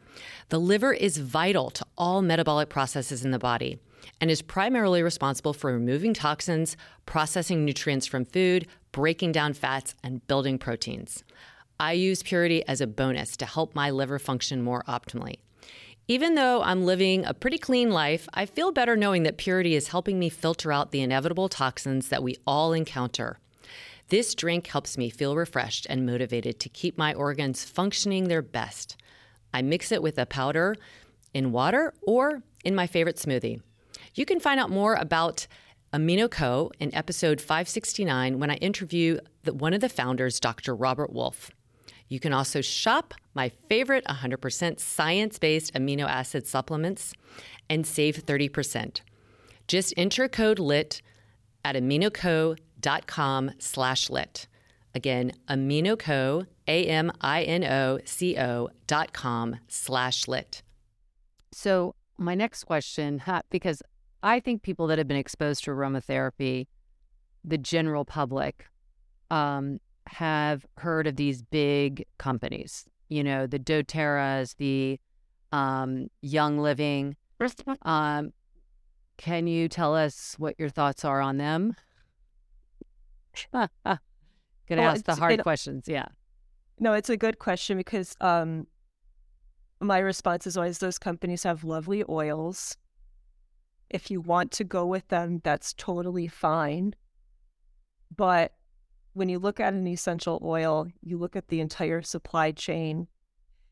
[0.50, 3.80] The liver is vital to all metabolic processes in the body
[4.22, 6.78] and is primarily responsible for removing toxins,
[7.08, 11.24] processing nutrients from food, breaking down fats, and building proteins.
[11.80, 15.38] I use Purity as a bonus to help my liver function more optimally.
[16.10, 19.90] Even though I'm living a pretty clean life, I feel better knowing that Purity is
[19.90, 23.38] helping me filter out the inevitable toxins that we all encounter.
[24.08, 28.98] This drink helps me feel refreshed and motivated to keep my organs functioning their best.
[29.54, 30.76] I mix it with a powder
[31.36, 33.62] in water or in my favorite smoothie.
[34.16, 35.46] You can find out more about
[35.94, 40.76] AminoCo in episode 569 when I interview the, one of the founders, Dr.
[40.76, 41.52] Robert Wolfe.
[42.10, 47.14] You can also shop my favorite 100% science based amino acid supplements
[47.70, 49.02] and save 30%.
[49.68, 51.02] Just enter code LYT
[51.64, 54.48] at aminoco.com slash LYT.
[54.96, 57.10] Again, aminoco, A-M-I-N-O-C-O
[58.88, 60.64] dot com slash LYT.
[61.52, 63.84] So my next question, because
[64.24, 66.66] I think people that have been exposed to aromatherapy,
[67.44, 68.66] the general public,
[69.30, 75.00] um, have heard of these big companies, you know, the doTERRAs, the
[75.52, 77.16] um, Young Living.
[77.84, 78.34] Um,
[79.18, 81.76] can you tell us what your thoughts are on them?
[83.54, 84.00] Gonna
[84.70, 85.86] well, ask the hard it, questions.
[85.88, 86.08] Yeah.
[86.80, 88.68] No, it's a good question because um,
[89.80, 92.78] my response is always those companies have lovely oils.
[93.90, 96.94] If you want to go with them, that's totally fine.
[98.16, 98.54] But
[99.14, 103.08] when you look at an essential oil, you look at the entire supply chain.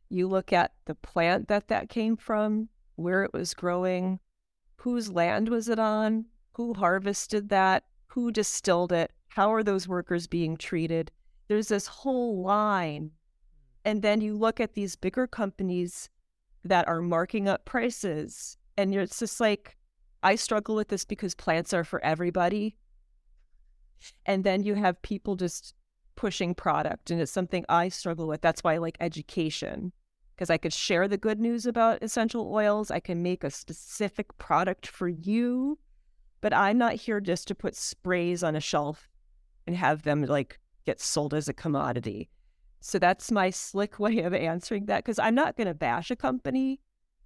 [0.09, 4.19] You look at the plant that that came from, where it was growing,
[4.77, 10.27] whose land was it on, who harvested that, who distilled it, how are those workers
[10.27, 11.11] being treated.
[11.47, 13.11] There's this whole line.
[13.85, 16.09] And then you look at these bigger companies
[16.63, 19.77] that are marking up prices, and it's just like,
[20.23, 22.75] I struggle with this because plants are for everybody.
[24.25, 25.73] And then you have people just
[26.15, 27.11] pushing product.
[27.11, 28.41] And it's something I struggle with.
[28.41, 29.93] That's why I like education,
[30.35, 32.91] because I could share the good news about essential oils.
[32.91, 35.79] I can make a specific product for you,
[36.41, 39.09] but I'm not here just to put sprays on a shelf
[39.65, 42.29] and have them like get sold as a commodity.
[42.79, 46.15] So that's my slick way of answering that because I'm not going to bash a
[46.15, 46.79] company,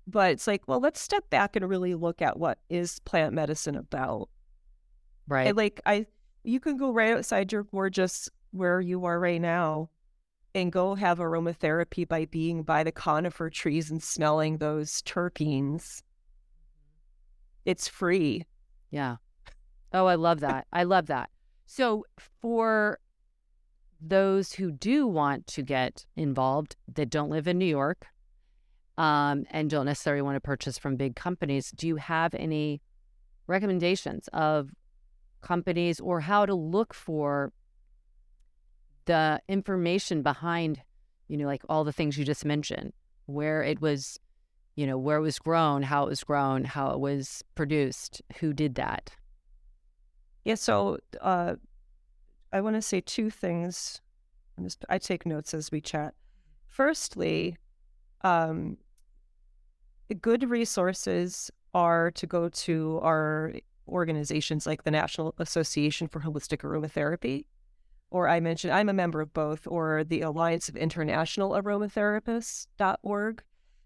[0.07, 3.75] but it's like, well, let's step back and really look at what is plant medicine
[3.75, 4.29] about.
[5.27, 5.47] Right.
[5.47, 6.07] And like I
[6.43, 9.89] you can go right outside your gorgeous where you are right now
[10.53, 16.01] and go have aromatherapy by being by the conifer trees and smelling those terpenes.
[17.65, 18.45] It's free.
[18.89, 19.17] Yeah.
[19.93, 20.67] Oh, I love that.
[20.73, 21.29] I love that.
[21.65, 22.05] So,
[22.41, 22.99] for
[24.01, 28.07] those who do want to get involved that don't live in New York
[28.97, 32.81] um, and don't necessarily want to purchase from big companies, do you have any
[33.47, 34.71] recommendations of
[35.41, 37.51] companies or how to look for
[39.05, 40.81] the information behind,
[41.27, 42.93] you know, like all the things you just mentioned,
[43.25, 44.19] where it was,
[44.75, 48.53] you know, where it was grown, how it was grown, how it was produced, who
[48.53, 49.11] did that.
[50.45, 50.55] Yeah.
[50.55, 51.55] So uh,
[52.53, 54.01] I want to say two things.
[54.61, 56.13] Just, I take notes as we chat.
[56.67, 57.57] Firstly,
[58.23, 58.77] um,
[60.21, 63.53] good resources are to go to our
[63.91, 67.45] organizations like the National Association for Holistic Aromatherapy,
[68.09, 73.43] or I mentioned I'm a member of both, or the Alliance of International Aromatherapists.org.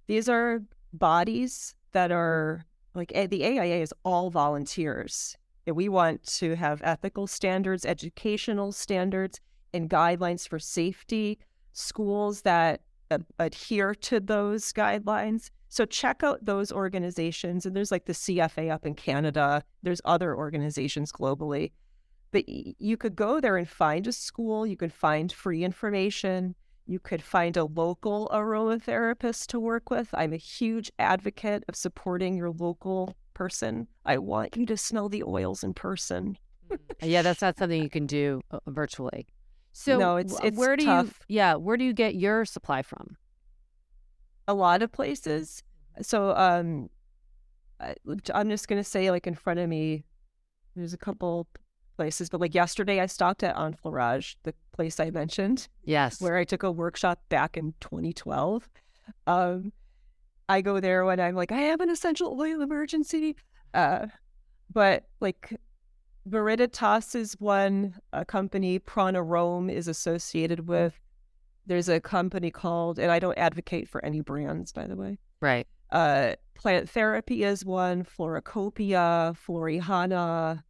[0.07, 0.61] These are
[0.93, 5.37] bodies that are like the AIA is all volunteers.
[5.67, 9.41] And we want to have ethical standards, educational standards,
[9.73, 11.39] and guidelines for safety,
[11.73, 15.49] schools that uh, adhere to those guidelines.
[15.75, 17.65] So check out those organizations.
[17.65, 21.73] And there's like the CFA up in Canada, there's other organizations globally.
[22.31, 26.55] But you could go there and find a school, you could find free information,
[26.88, 30.07] you could find a local aromatherapist to work with.
[30.13, 33.89] I'm a huge advocate of supporting your local person.
[34.05, 36.38] I want you to smell the oils in person.
[37.01, 39.27] yeah, that's not something you can do uh, virtually.
[39.73, 41.19] So no, it's, it's where do tough.
[41.27, 43.17] you yeah, where do you get your supply from?
[44.47, 45.63] A lot of places.
[46.01, 46.89] So um,
[47.79, 47.95] I,
[48.34, 50.03] I'm just gonna say like in front of me,
[50.75, 51.47] there's a couple
[51.95, 55.67] places, but like yesterday I stopped at Enfleurage, the place I mentioned.
[55.84, 56.21] Yes.
[56.21, 58.67] Where I took a workshop back in 2012.
[59.28, 59.72] Um,
[60.47, 63.36] I go there when I'm like, I have an essential oil emergency.
[63.74, 64.07] Uh,
[64.72, 65.53] but like
[66.30, 70.99] Veriditas is one a company Pranarom is associated with.
[71.66, 75.18] There's a company called, and I don't advocate for any brands, by the way.
[75.41, 75.68] Right.
[75.91, 80.63] Uh, plant therapy is one, Floracopeia, Florihana,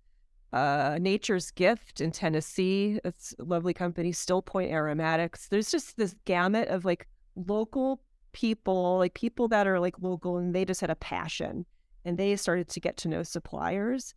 [0.53, 2.99] uh, Nature's Gift in Tennessee.
[3.03, 5.49] It's a lovely company, Still Point Aromatics.
[5.49, 10.55] There's just this gamut of like local people, like people that are like local and
[10.55, 11.65] they just had a passion
[12.05, 14.13] and they started to get to know suppliers.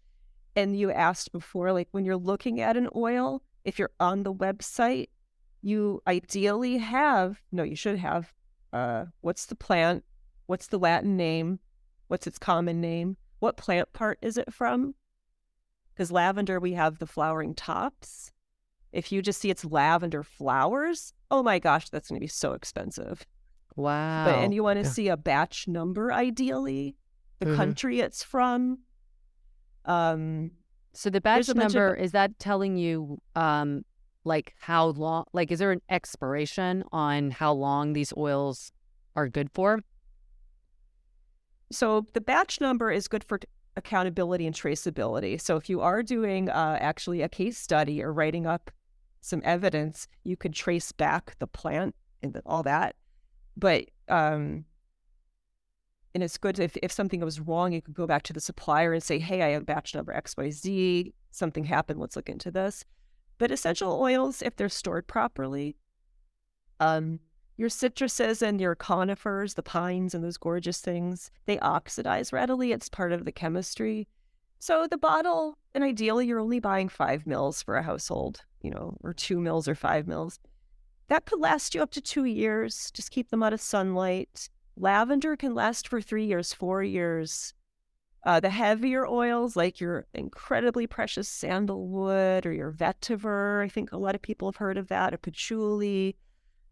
[0.55, 4.33] And you asked before, like when you're looking at an oil, if you're on the
[4.33, 5.09] website,
[5.63, 8.33] you ideally have, no, you should have,
[8.73, 10.05] uh, what's the plant?
[10.47, 11.59] What's the Latin name?
[12.09, 13.17] What's its common name?
[13.41, 14.95] What plant part is it from?
[15.95, 18.31] Because lavender, we have the flowering tops.
[18.93, 22.53] If you just see it's lavender flowers, oh my gosh, that's going to be so
[22.53, 23.27] expensive.
[23.77, 24.25] Wow.
[24.27, 26.97] But, and you want to see a batch number, ideally,
[27.41, 27.55] the Mm-hmm.
[27.55, 27.57] Mhm.
[27.57, 28.79] country it's from.
[29.85, 30.51] Um,
[30.95, 33.85] So the batch There's a bunch of- number is that telling you um
[34.29, 38.71] like how long like is there an expiration on how long these oils
[39.17, 39.81] are good for?
[41.73, 43.41] So the batch number is good for
[43.77, 45.41] accountability and traceability.
[45.41, 48.71] So if you are doing uh, actually a case study or writing up
[49.21, 52.97] some evidence, you could trace back the plant and all that.
[53.57, 54.65] But um,
[56.15, 58.93] and it's good if if something was wrong, you could go back to the supplier
[58.93, 61.15] and say, "Hey, I have batch number X Y Z.
[61.31, 62.01] Something happened.
[62.01, 62.85] Let's look into this."
[63.39, 65.77] But essential oils, if they're stored properly,
[66.81, 67.21] um,
[67.57, 72.73] your citruses and your conifers, the pines and those gorgeous things, they oxidize readily.
[72.73, 74.09] It's part of the chemistry.
[74.61, 78.97] So the bottle, and ideally you're only buying five mils for a household, you know,
[79.03, 80.39] or two mils or five mils.
[81.09, 82.91] That could last you up to two years.
[82.93, 84.49] Just keep them out of sunlight.
[84.77, 87.55] Lavender can last for three years, four years.
[88.25, 93.97] Uh, the heavier oils, like your incredibly precious sandalwood or your vetiver, I think a
[93.97, 96.17] lot of people have heard of that, or patchouli.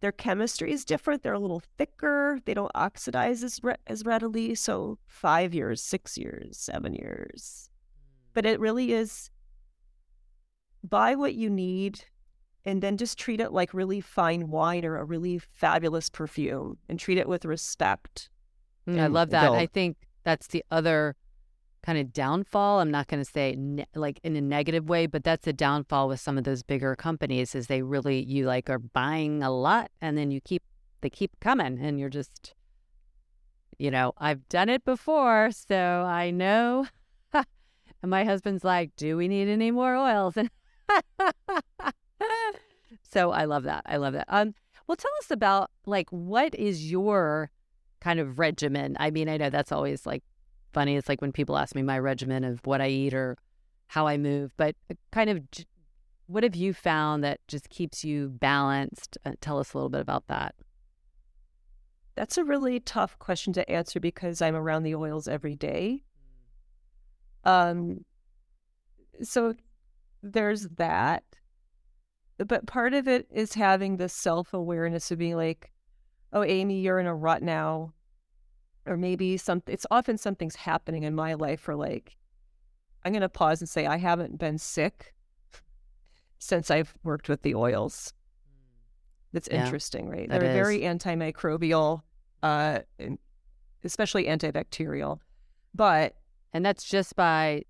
[0.00, 1.22] Their chemistry is different.
[1.22, 2.38] They're a little thicker.
[2.44, 4.54] They don't oxidize as, re- as readily.
[4.54, 7.70] So, five years, six years, seven years.
[8.34, 9.30] But it really is
[10.84, 12.04] buy what you need
[12.64, 16.98] and then just treat it like really fine wine or a really fabulous perfume and
[16.98, 18.28] treat it with respect.
[18.88, 19.52] Mm, I love that.
[19.52, 21.16] I think that's the other
[21.86, 22.80] kind of downfall.
[22.80, 26.08] I'm not going to say ne- like in a negative way, but that's a downfall
[26.08, 29.92] with some of those bigger companies is they really you like are buying a lot
[30.00, 30.64] and then you keep
[31.00, 32.54] they keep coming and you're just
[33.78, 36.86] you know, I've done it before, so I know.
[37.34, 37.44] and
[38.02, 40.50] my husband's like, "Do we need any more oils?" And
[43.02, 43.82] so I love that.
[43.86, 44.26] I love that.
[44.28, 44.54] Um
[44.88, 47.52] well tell us about like what is your
[48.00, 48.96] kind of regimen?
[48.98, 50.24] I mean, I know that's always like
[50.76, 50.94] funny.
[50.94, 53.38] It's like when people ask me my regimen of what I eat or
[53.86, 55.40] how I move, but uh, kind of
[56.26, 59.16] what have you found that just keeps you balanced?
[59.24, 60.54] Uh, tell us a little bit about that.
[62.14, 66.02] That's a really tough question to answer because I'm around the oils every day.
[67.44, 68.04] Um,
[69.22, 69.54] so
[70.22, 71.24] there's that.
[72.36, 75.72] But part of it is having the self awareness of being like,
[76.34, 77.94] oh, Amy, you're in a rut now.
[78.86, 82.16] Or maybe some, it's often something's happening in my life, or like,
[83.04, 85.14] I'm going to pause and say, I haven't been sick
[86.38, 88.12] since I've worked with the oils.
[89.32, 90.28] That's Yeah, interesting, right?
[90.28, 90.54] that They're is.
[90.54, 92.02] very antimicrobial,
[92.42, 92.80] uh,
[93.84, 95.18] especially antibacterial.
[95.74, 96.14] But
[96.52, 97.62] And that's just by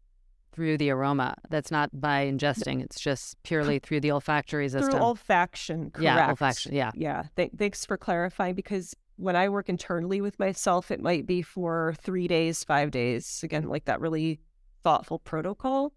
[0.52, 1.34] through the aroma.
[1.50, 2.82] That's not by ingesting.
[2.82, 4.90] It's just purely through the olfactory system.
[4.90, 6.02] through olfaction, correct?
[6.02, 6.72] yeah, olfaction.
[6.72, 6.90] Yeah.
[6.94, 7.24] Yeah.
[7.36, 11.94] Th- thanks for clarifying because when I work internally with myself, it might be for
[12.00, 13.40] three days, five days.
[13.42, 14.40] Again, like that really
[14.82, 15.92] thoughtful protocol.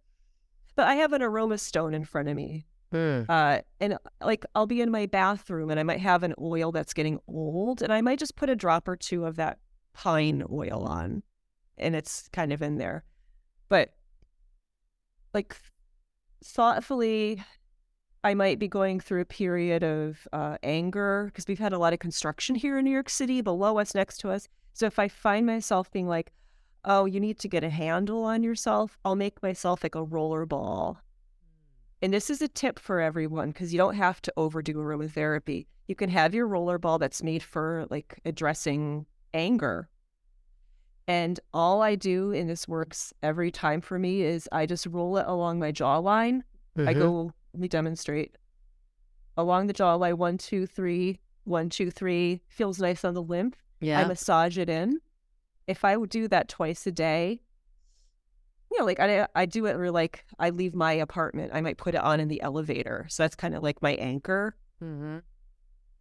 [0.76, 2.66] But I have an aroma stone in front of me.
[3.30, 6.94] Uh, and like I'll be in my bathroom and I might have an oil that's
[6.94, 9.60] getting old and I might just put a drop or two of that
[9.94, 11.22] pine oil on
[11.78, 13.04] and it's kind of in there.
[13.68, 13.94] But
[15.34, 15.56] like
[16.44, 17.44] thoughtfully,
[18.24, 21.94] I might be going through a period of uh, anger because we've had a lot
[21.94, 24.48] of construction here in New York City below us, next to us.
[24.74, 26.32] So if I find myself being like,
[26.86, 30.46] oh, you need to get a handle on yourself, I'll make myself like a roller
[30.46, 30.98] ball.
[32.02, 35.68] And this is a tip for everyone because you don't have to overdo aromatherapy.
[35.88, 39.90] You can have your roller ball that's made for like addressing anger.
[41.08, 45.18] And all I do, and this works every time for me, is I just roll
[45.18, 46.42] it along my jawline.
[46.88, 48.38] I go, let me demonstrate.
[49.38, 52.42] Along the jawline, one, two, three, one, two, three.
[52.48, 53.56] Feels nice on the lymph.
[53.80, 54.02] Yeah.
[54.02, 55.00] I massage it in.
[55.68, 57.42] If I would do that twice a day,
[58.72, 61.78] you know, like I I do it or like I leave my apartment, I might
[61.78, 63.06] put it on in the elevator.
[63.10, 64.56] So that's kind of like my anchor.
[64.84, 65.20] mm-hmm.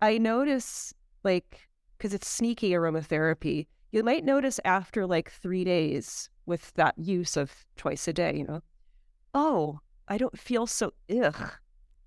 [0.01, 0.95] I notice
[1.25, 3.67] like because it's sneaky aromatherapy.
[3.91, 8.45] You might notice after like three days with that use of twice a day, you
[8.45, 8.63] know,
[9.35, 11.53] oh, I don't feel so ugh.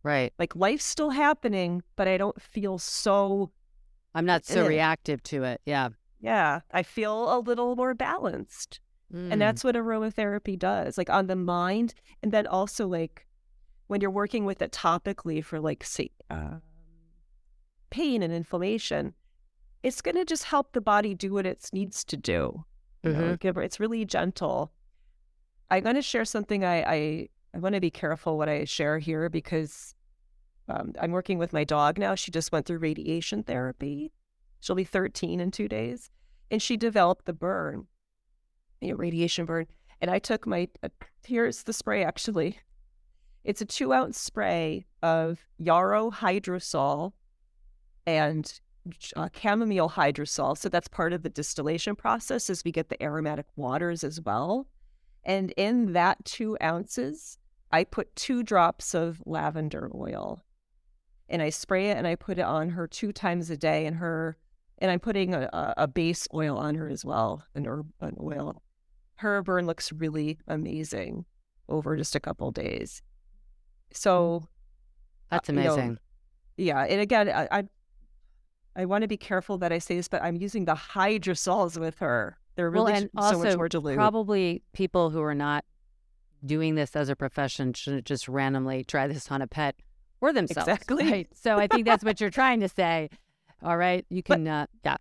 [0.04, 0.34] Right.
[0.40, 3.52] Like life's still happening, but I don't feel so
[4.14, 4.68] I'm not so Eh.
[4.68, 5.62] reactive to it.
[5.66, 5.90] Yeah.
[6.20, 8.80] Yeah, I feel a little more balanced.
[9.14, 9.32] Mm.
[9.32, 11.94] And that's what aromatherapy does, like on the mind.
[12.22, 13.26] And then also, like,
[13.88, 16.58] when you're working with it topically for, like, say, uh,
[17.90, 19.14] pain and inflammation,
[19.84, 22.64] it's going to just help the body do what it needs to do.
[23.04, 24.72] You know, it's really gentle.
[25.72, 28.98] I'm going to share something I, I, I want to be careful what I share
[28.98, 29.94] here because
[30.70, 32.16] um, I'm working with my dog now.
[32.16, 34.14] She just went through radiation therapy.
[34.62, 36.10] She'll be 13 in two days.
[36.50, 37.88] And she developed the burn,
[38.80, 39.68] you know, radiation burn.
[40.02, 40.90] And I took my, uh,
[41.26, 42.60] here's the spray actually.
[43.44, 47.14] It's a two ounce spray of yarrow hydrosol
[48.06, 48.60] and
[49.16, 50.58] uh, chamomile hydrosol.
[50.58, 54.68] So that's part of the distillation process as we get the aromatic waters as well.
[55.24, 57.38] And in that two ounces,
[57.72, 60.44] I put two drops of lavender oil
[61.30, 63.96] and I spray it and I put it on her two times a day and
[63.98, 64.38] her
[64.80, 68.64] and I'm putting a, a base oil on her as well, an herb an oil.
[69.16, 71.26] Her burn looks really amazing
[71.70, 73.02] over just a couple days.
[73.94, 73.98] Mm.
[73.98, 74.48] So
[75.32, 76.00] uh, That's you know, amazing.
[76.58, 77.64] yeah, and again, I I,
[78.76, 82.00] I want to be careful that I say this, but I'm using the hydrosols with
[82.00, 82.38] her.
[82.56, 83.96] They're well, really and so much more dilute.
[83.96, 85.64] probably people who are not
[86.46, 89.76] doing this as a profession shouldn't just randomly try this on a pet
[90.22, 90.68] or themselves.
[90.68, 91.10] Exactly.
[91.12, 91.28] Right?
[91.34, 93.10] So I think that's what you're trying to say.
[93.64, 94.48] All right, you But- can.
[94.48, 94.98] uh, yeah.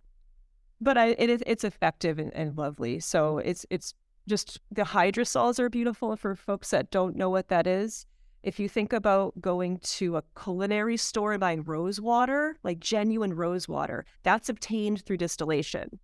[0.79, 2.99] but I, it is it's effective and, and lovely.
[2.99, 3.93] So it's it's
[4.27, 8.05] just the hydrosols are beautiful for folks that don't know what that is.
[8.43, 13.33] If you think about going to a culinary store and buying rose water, like genuine
[13.33, 15.99] rose water, that's obtained through distillation.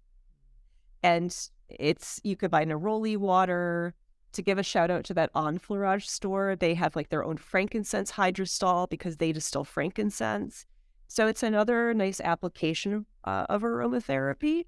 [1.03, 1.35] And
[1.69, 3.93] it's you could buy neroli water.
[4.37, 8.11] To give a shout out to that Enfleurage store, they have like their own frankincense
[8.11, 10.67] hydrosol because they distill frankincense.
[11.07, 14.65] So it's another nice application uh, of aromatherapy.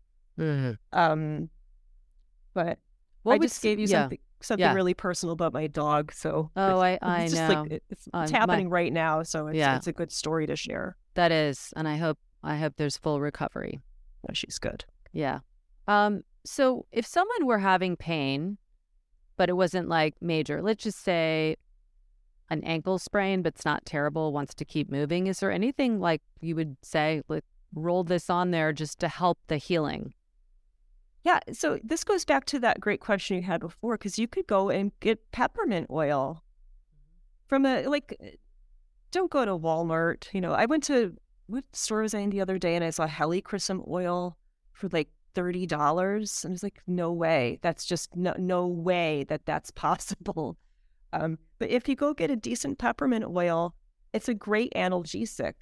[0.91, 1.49] Um,
[2.55, 2.79] but
[3.21, 4.01] What I would just s- gave you yeah.
[4.01, 4.73] something something Yeah.
[4.73, 6.11] really personal about my dog.
[6.13, 7.61] So Oh, it's- I- I it's just know.
[7.61, 9.75] Like, it- it's it's my- happening right now, so it's Yeah.
[9.75, 10.95] it's a good story to share.
[11.13, 13.81] That is, and I hope I hope there's full recovery.
[14.27, 14.83] No, she's good.
[15.11, 15.41] Yeah.
[15.87, 16.23] Um.
[16.43, 18.57] So if someone were having pain,
[19.39, 21.55] but it wasn't like major, let's just say
[22.49, 26.21] an ankle sprain, but it's not terrible, wants to keep moving, is there anything like
[26.41, 30.13] you would say, like roll this on there just to help the healing?
[31.23, 31.39] Yeah.
[31.53, 34.69] So this goes back to that great question you had before, because you could go
[34.69, 36.43] and get peppermint oil
[37.47, 38.15] from a like.
[38.19, 38.31] Eh,
[39.11, 40.27] don't go to Walmart.
[40.33, 41.15] You know, I went to
[41.47, 44.37] what store was I in the other day, and I saw helichrysum oil
[44.73, 46.43] for like thirty dollars.
[46.43, 47.59] And I was like, no way.
[47.61, 50.57] That's just no no way that that's possible.
[51.11, 53.73] Um, but if you go get a decent peppermint oil,
[54.13, 55.53] it's a great analgesic,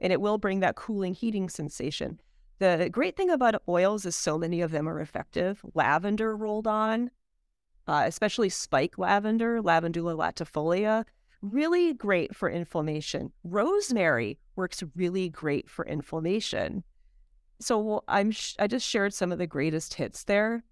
[0.00, 2.20] and it will bring that cooling, heating sensation.
[2.58, 5.62] The great thing about oils is so many of them are effective.
[5.74, 7.10] Lavender rolled on,
[7.86, 11.04] uh, especially spike lavender, Lavandula latifolia,
[11.40, 13.32] really great for inflammation.
[13.44, 16.84] Rosemary works really great for inflammation.
[17.60, 20.64] So I'm sh- I just shared some of the greatest hits there,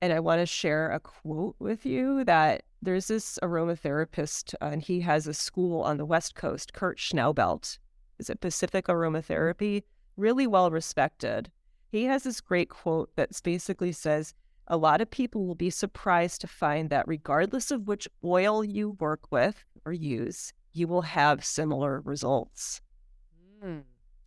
[0.00, 4.82] and I want to share a quote with you that there's this aromatherapist, uh, and
[4.82, 7.78] he has a school on the West Coast, Kurt Schnaubelt.
[8.18, 9.84] Is it Pacific Aromatherapy?
[10.16, 11.50] Really well respected.
[11.90, 14.34] He has this great quote that basically says,
[14.66, 18.96] a lot of people will be surprised to find that regardless of which oil you
[18.98, 22.80] work with or use, you will have similar results.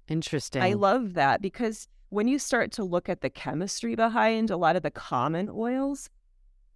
[0.07, 0.61] Interesting.
[0.61, 4.75] I love that because when you start to look at the chemistry behind a lot
[4.75, 6.09] of the common oils,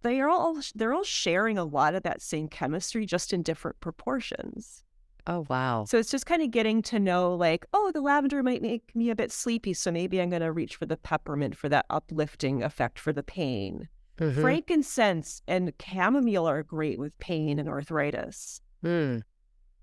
[0.02, 3.78] they are all they're all sharing a lot of that same chemistry just in different
[3.80, 4.84] proportions.
[5.26, 5.84] oh wow.
[5.84, 9.10] So it's just kind of getting to know like, oh, the lavender might make me
[9.10, 12.62] a bit sleepy, so maybe I'm going to reach for the peppermint for that uplifting
[12.62, 13.88] effect for the pain.
[14.18, 14.40] Mhm.
[14.40, 18.60] Frankincense and chamomile are great with pain and arthritis.
[18.84, 19.22] Mm.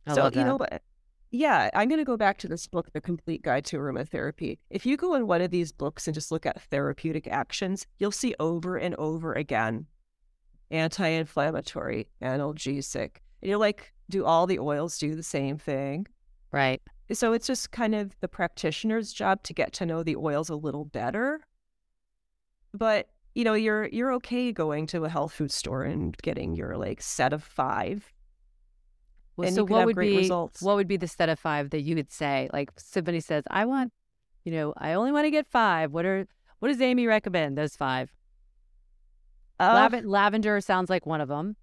[0.06, 0.40] I so love that.
[0.40, 0.82] you know what?
[1.32, 4.58] Yeah, I'm going to go back to this book, The Complete Guide to Aromatherapy.
[4.72, 8.12] If you go in one of these books and just look at therapeutic actions, you'll
[8.12, 9.86] see over and over again
[10.72, 13.18] anti-inflammatory, analgesic.
[13.42, 16.08] And you're like, do all the oils do the same thing?
[16.52, 16.82] right.
[17.12, 20.56] So it's just kind of the practitioner's job to get to know the oils a
[20.56, 21.42] little better.
[22.74, 26.78] But you know, you're you're okay going to a health food store and getting your
[26.78, 28.12] like set of five.
[29.40, 30.62] Well, and so what would be results.
[30.62, 32.50] what would be the set of five that you would say?
[32.54, 33.94] Like somebody says, I want,
[34.44, 35.92] you know, I only want to get five.
[35.92, 36.28] What are
[36.60, 37.58] what does Amy recommend?
[37.58, 38.12] Those five.
[39.60, 41.56] Uh, Laven- lavender sounds like one of them.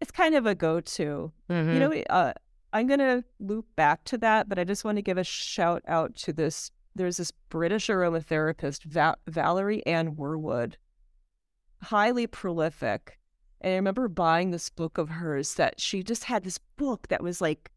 [0.00, 1.32] it's kind of a go-to.
[1.50, 1.68] Mm-hmm.
[1.68, 1.72] Hmm.
[1.72, 2.32] You know, uh,
[2.72, 6.14] I'm gonna loop back to that, but I just want to give a shout out
[6.16, 10.76] to this there's this British aromatherapist, Va- Valerie Ann Worwood,
[11.84, 13.17] highly prolific.
[13.60, 17.22] And I remember buying this book of hers that she just had this book that
[17.22, 17.70] was like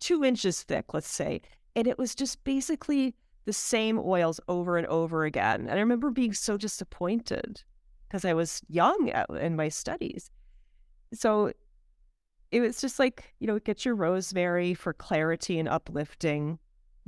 [0.00, 1.40] two inches thick, let's say.
[1.74, 3.14] And it was just basically
[3.44, 5.62] the same oils over and over again.
[5.62, 7.62] And I remember being so disappointed
[8.08, 10.30] because I was young uh, in my studies.
[11.12, 11.52] So
[12.50, 16.58] it was just like, you know, get your rosemary for clarity and uplifting,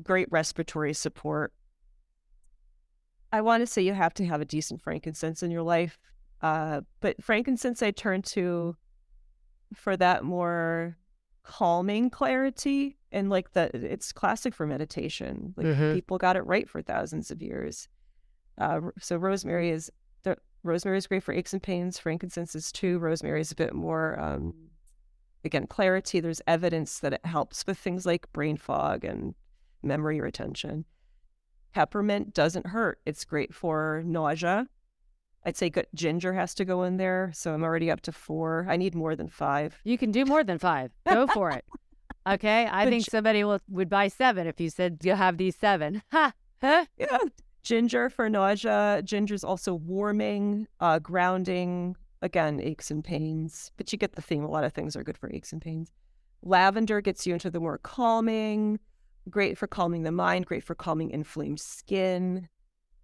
[0.03, 1.53] great respiratory support.
[3.33, 5.99] I want to say you have to have a decent frankincense in your life.
[6.43, 8.77] Uh, but frankincense I turn to
[9.75, 10.97] for that more
[11.43, 15.55] calming clarity and like the it's classic for meditation.
[15.57, 15.95] Like mm-hmm.
[15.95, 17.89] people got it right for thousands of years.
[18.59, 19.91] Uh, so rosemary is
[20.23, 21.99] the rosemary is great for aches and pains.
[21.99, 22.99] Frankincense is too.
[22.99, 24.55] Rosemary is a bit more um,
[25.45, 26.21] again clarity.
[26.21, 29.35] There's evidence that it helps with things like brain fog and
[29.83, 30.85] memory retention.
[31.73, 33.01] Peppermint doesn't hurt.
[33.07, 34.69] It's great for nausea.
[35.47, 37.31] I'd say good, ginger has to go in there.
[37.33, 38.67] So I'm already up to four.
[38.69, 39.81] I need more than five.
[39.85, 40.91] You can do more than five.
[41.09, 41.65] Go for it.
[42.29, 42.69] Okay.
[42.69, 46.03] I think somebody will, would buy seven if you said you have these seven.
[46.11, 46.33] Ha.
[46.61, 46.87] Huh?
[46.99, 47.19] Yeah.
[47.63, 49.01] Ginger for nausea.
[49.05, 51.95] Ginger's also warming, uh, grounding.
[52.23, 53.71] Again, aches and pains.
[53.77, 54.43] But you get the theme.
[54.43, 55.93] A lot of things are good for aches and pains.
[56.43, 58.81] Lavender gets you into the more calming,
[59.31, 62.49] great for calming the mind, great for calming inflamed skin.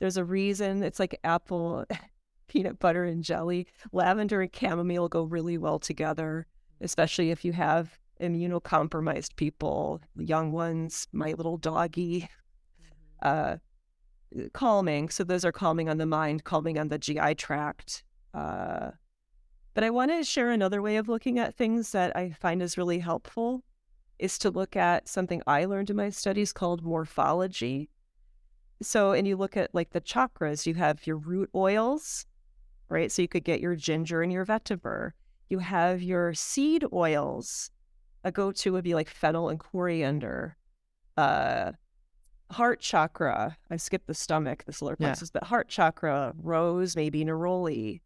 [0.01, 1.85] There's a reason it's like apple
[2.53, 3.67] peanut butter and jelly.
[3.93, 6.47] Lavender and chamomile go really well together,
[6.83, 12.29] especially if you have immunocompromised people, young ones, my little doggy.
[13.23, 13.29] Mm-hmm.
[13.29, 13.57] Uh,
[14.53, 15.09] calming.
[15.09, 18.05] So those are calming on the mind, calming on the GI tract.
[18.35, 18.91] Uh,
[19.75, 22.77] but I want to share another way of looking at things that I find is
[22.77, 23.63] really helpful
[24.19, 27.89] is to look at something I learned in my studies called morphology.
[28.83, 32.27] So, and you look at like the chakras, you have your root oils,
[32.93, 33.11] right?
[33.11, 35.13] So you could get your ginger and your vetiver.
[35.49, 37.71] You have your seed oils.
[38.25, 40.57] A go to would be like fennel and coriander.
[41.17, 41.73] Uh,
[42.51, 43.57] heart chakra.
[43.71, 45.41] I skipped the stomach, the solar plexus, yeah.
[45.41, 48.01] but heart chakra, rose, maybe neroli,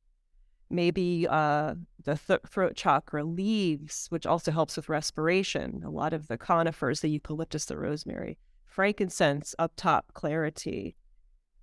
[0.70, 1.74] maybe uh,
[2.04, 5.82] the th- throat chakra, leaves, which also helps with respiration.
[5.84, 10.96] A lot of the conifers, the eucalyptus, the rosemary, frankincense up top, clarity.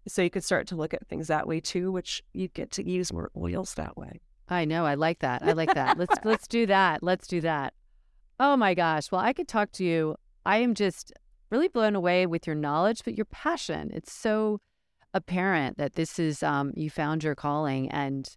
[0.08, 2.88] So you could start to look at things that way too, which you get to
[2.88, 4.20] use more oils that way.
[4.49, 4.86] I know.
[4.86, 5.41] I like that.
[5.43, 5.97] I like that.
[5.97, 7.01] let's let's do that.
[7.01, 7.74] Let's do that.
[8.39, 9.12] Oh my gosh.
[9.12, 10.16] Well, I could talk to you.
[10.45, 11.14] I am just
[11.49, 13.91] really blown away with your knowledge, but your passion.
[13.93, 14.60] It's so
[15.14, 18.28] apparent that this is um, you found your calling, and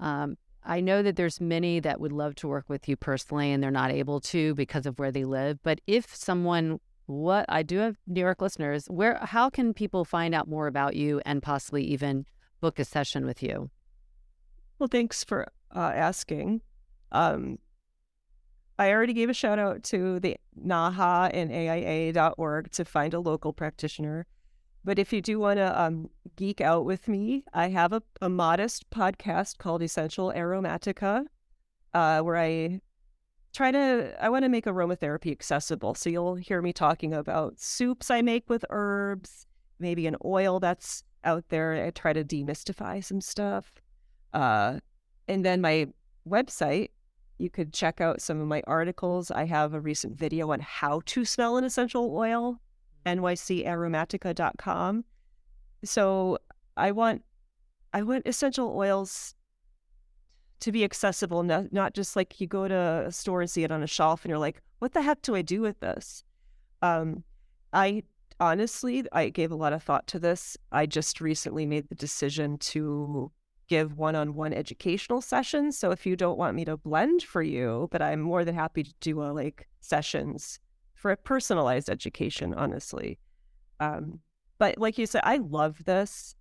[0.00, 3.62] um, I know that there's many that would love to work with you personally, and
[3.62, 5.58] they're not able to because of where they live.
[5.62, 8.86] But if someone what I do have New York listeners.
[8.86, 12.26] Where how can people find out more about you and possibly even
[12.60, 13.70] book a session with you?
[14.78, 16.60] Well, thanks for uh, asking.
[17.12, 17.58] Um,
[18.78, 23.52] I already gave a shout out to the NAHA and AIA.org to find a local
[23.52, 24.26] practitioner.
[24.84, 28.28] But if you do want to um, geek out with me, I have a, a
[28.28, 31.24] modest podcast called Essential Aromatica,
[31.94, 32.80] uh, where I
[33.56, 35.94] try to I want to make aromatherapy accessible.
[35.94, 39.46] So you'll hear me talking about soups I make with herbs,
[39.78, 41.86] maybe an oil that's out there.
[41.86, 43.80] I try to demystify some stuff.
[44.34, 44.80] Uh,
[45.26, 45.88] and then my
[46.28, 46.90] website,
[47.38, 49.30] you could check out some of my articles.
[49.30, 52.60] I have a recent video on how to smell an essential oil,
[53.06, 55.04] nycaromatica.com.
[55.84, 56.38] So
[56.76, 57.22] I want
[57.94, 59.34] I want essential oils
[60.60, 63.70] to be accessible, not, not just like you go to a store and see it
[63.70, 66.24] on a shelf and you're like, what the heck do I do with this?
[66.82, 67.24] Um,
[67.72, 68.02] I
[68.40, 70.56] honestly, I gave a lot of thought to this.
[70.72, 73.30] I just recently made the decision to
[73.68, 75.76] give one on one educational sessions.
[75.76, 78.84] So if you don't want me to blend for you, but I'm more than happy
[78.84, 80.58] to do a like sessions
[80.94, 83.18] for a personalized education, honestly.
[83.80, 84.20] Um,
[84.58, 86.34] but like you said, I love this.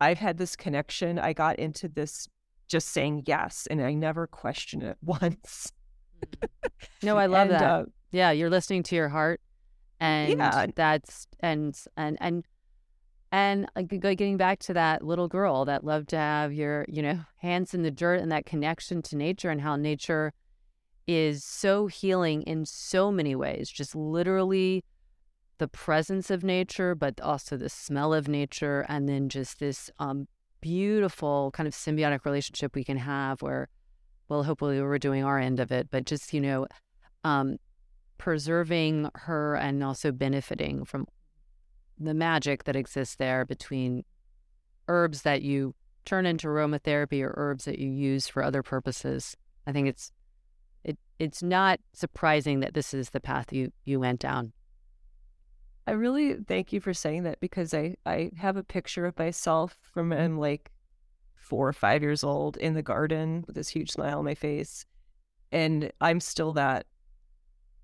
[0.00, 1.18] I've had this connection.
[1.18, 2.28] I got into this
[2.72, 5.72] just saying yes and I never question it once.
[7.02, 7.62] no, I love and, that.
[7.62, 9.40] Uh, yeah, you're listening to your heart
[10.00, 10.66] and yeah.
[10.74, 12.44] that's and and and
[13.30, 17.72] and getting back to that little girl that loved to have your, you know, hands
[17.72, 20.34] in the dirt and that connection to nature and how nature
[21.06, 24.84] is so healing in so many ways, just literally
[25.58, 30.28] the presence of nature, but also the smell of nature, and then just this um,
[30.62, 33.68] beautiful kind of symbiotic relationship we can have where,
[34.28, 36.66] well, hopefully we're doing our end of it, but just, you know,
[37.24, 37.58] um,
[38.16, 41.06] preserving her and also benefiting from
[41.98, 44.04] the magic that exists there between
[44.88, 49.36] herbs that you turn into aromatherapy or herbs that you use for other purposes.
[49.66, 50.10] I think it's
[50.84, 54.52] it it's not surprising that this is the path you you went down.
[55.86, 59.76] I really thank you for saying that because I I have a picture of myself
[59.92, 60.70] from when I'm like
[61.34, 64.86] four or five years old in the garden with this huge smile on my face,
[65.50, 66.86] and I'm still that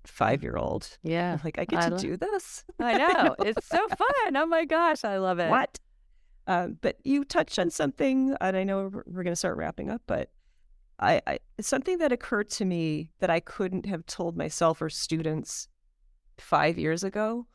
[0.05, 0.97] five year old.
[1.03, 2.63] Yeah, I'm like I get I to do this.
[2.79, 3.35] I know.
[3.39, 4.35] It's so fun.
[4.35, 5.49] Oh my gosh, I love it.
[5.49, 5.79] what?
[6.47, 9.91] Um, but you touched on something, and I know we're, we're going to start wrapping
[9.91, 10.31] up, but
[10.99, 15.67] I, I something that occurred to me that I couldn't have told myself or students
[16.39, 17.45] five years ago,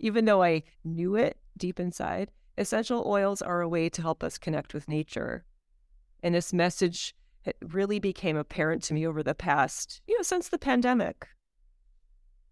[0.00, 2.30] even though I knew it deep inside.
[2.58, 5.44] Essential oils are a way to help us connect with nature,
[6.22, 7.14] and this message
[7.62, 11.28] really became apparent to me over the past, you know, since the pandemic.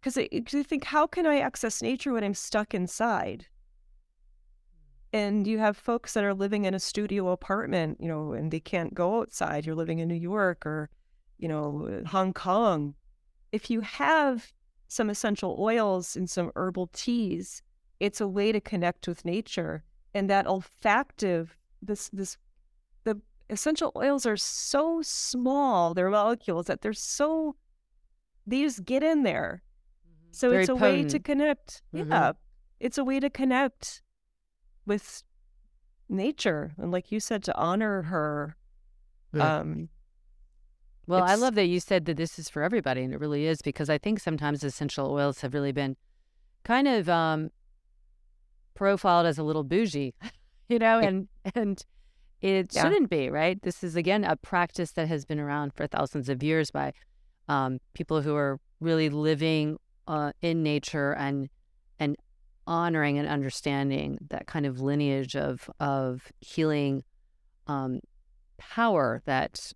[0.01, 3.47] Because I, I think, how can I access nature when I'm stuck inside?
[5.13, 8.61] and you have folks that are living in a studio apartment, you know, and they
[8.61, 9.65] can't go outside.
[9.65, 10.91] You're living in New York or,
[11.39, 12.95] you know, Hong Kong.
[13.51, 14.53] If you have
[14.89, 17.63] some essential oils and some herbal teas,
[18.01, 19.85] it's a way to connect with nature.
[20.15, 21.51] And that olfactive,
[21.83, 22.37] this, this,
[23.05, 23.21] the
[23.51, 27.55] essential oils are so small, their molecules, that they're so,
[28.47, 29.63] they just get in there.
[30.31, 31.25] So Very it's a way to potent.
[31.25, 31.83] connect.
[31.95, 32.11] Mhm.
[32.11, 32.33] Yeah.
[32.81, 34.03] It's a way to connect
[34.87, 35.23] with
[36.09, 38.57] nature and like you said to honor her
[39.35, 39.59] Yeah.
[39.59, 39.91] um
[41.09, 43.63] Well, I love that you said that this is for everybody, and it really is
[43.63, 45.97] because I think sometimes essential oils have really been
[46.65, 47.49] kind of um,
[48.75, 50.15] profiled as a little bougie,
[50.69, 51.83] you know, and and
[52.43, 52.83] it Yeah.
[52.83, 53.61] shouldn't be, right?
[53.63, 56.93] This is again a practice that has been around for thousands of years by
[57.49, 61.49] um, people who are really living uh, in nature and
[61.99, 62.17] and
[62.67, 67.03] honoring and understanding that kind of lineage of of healing
[67.67, 68.01] um,
[68.59, 69.73] power that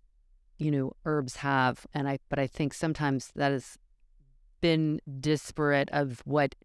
[0.57, 3.77] you know herbs have and i but i think sometimes that has
[4.61, 6.55] been disparate of what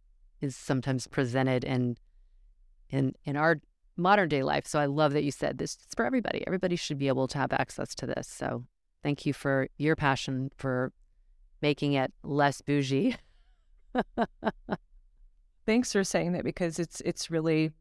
[0.41, 1.97] is sometimes presented in
[2.91, 3.61] in in our
[3.97, 4.67] modern day life.
[4.67, 6.45] So i love that you said this is for everybody.
[6.47, 8.29] Everybody should be able to have access to this.
[8.29, 8.65] So
[9.03, 10.93] thank you for your passion for
[11.61, 13.17] making it less bougie.
[15.67, 17.73] Thanks for saying that because it's it's really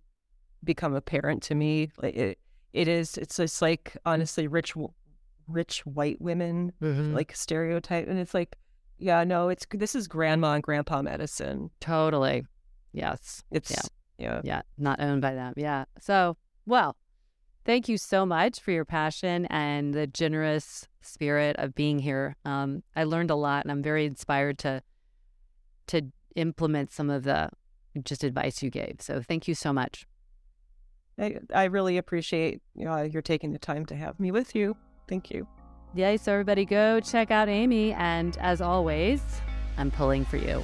[0.63, 1.91] become apparent to me.
[2.01, 2.39] It
[2.73, 3.97] it is it's just like mm.
[4.05, 4.93] honestly rich w-
[5.47, 6.73] rich white women
[7.13, 8.55] like stereotype and it's like
[8.97, 11.69] yeah no it's this is grandma and grandpa medicine.
[11.79, 12.45] Totally.
[12.93, 13.43] Yes.
[13.51, 13.71] It's
[14.17, 15.53] yeah, yeah not owned by them.
[15.55, 15.85] Yeah.
[15.99, 16.95] So well
[17.65, 22.35] thank you so much for your passion and the generous spirit of being here.
[22.45, 24.81] Um, i learned a lot and i'm very inspired to
[25.87, 26.01] to
[26.35, 27.49] implement some of the
[28.03, 28.97] just advice you gave.
[28.99, 30.05] So thank you so much.
[31.19, 34.75] I, I really appreciate you know, you're taking the time to have me with you
[35.07, 35.47] thank you.
[35.93, 39.21] Yeah so everybody go check out amy and as always
[39.77, 40.63] i'm pulling for you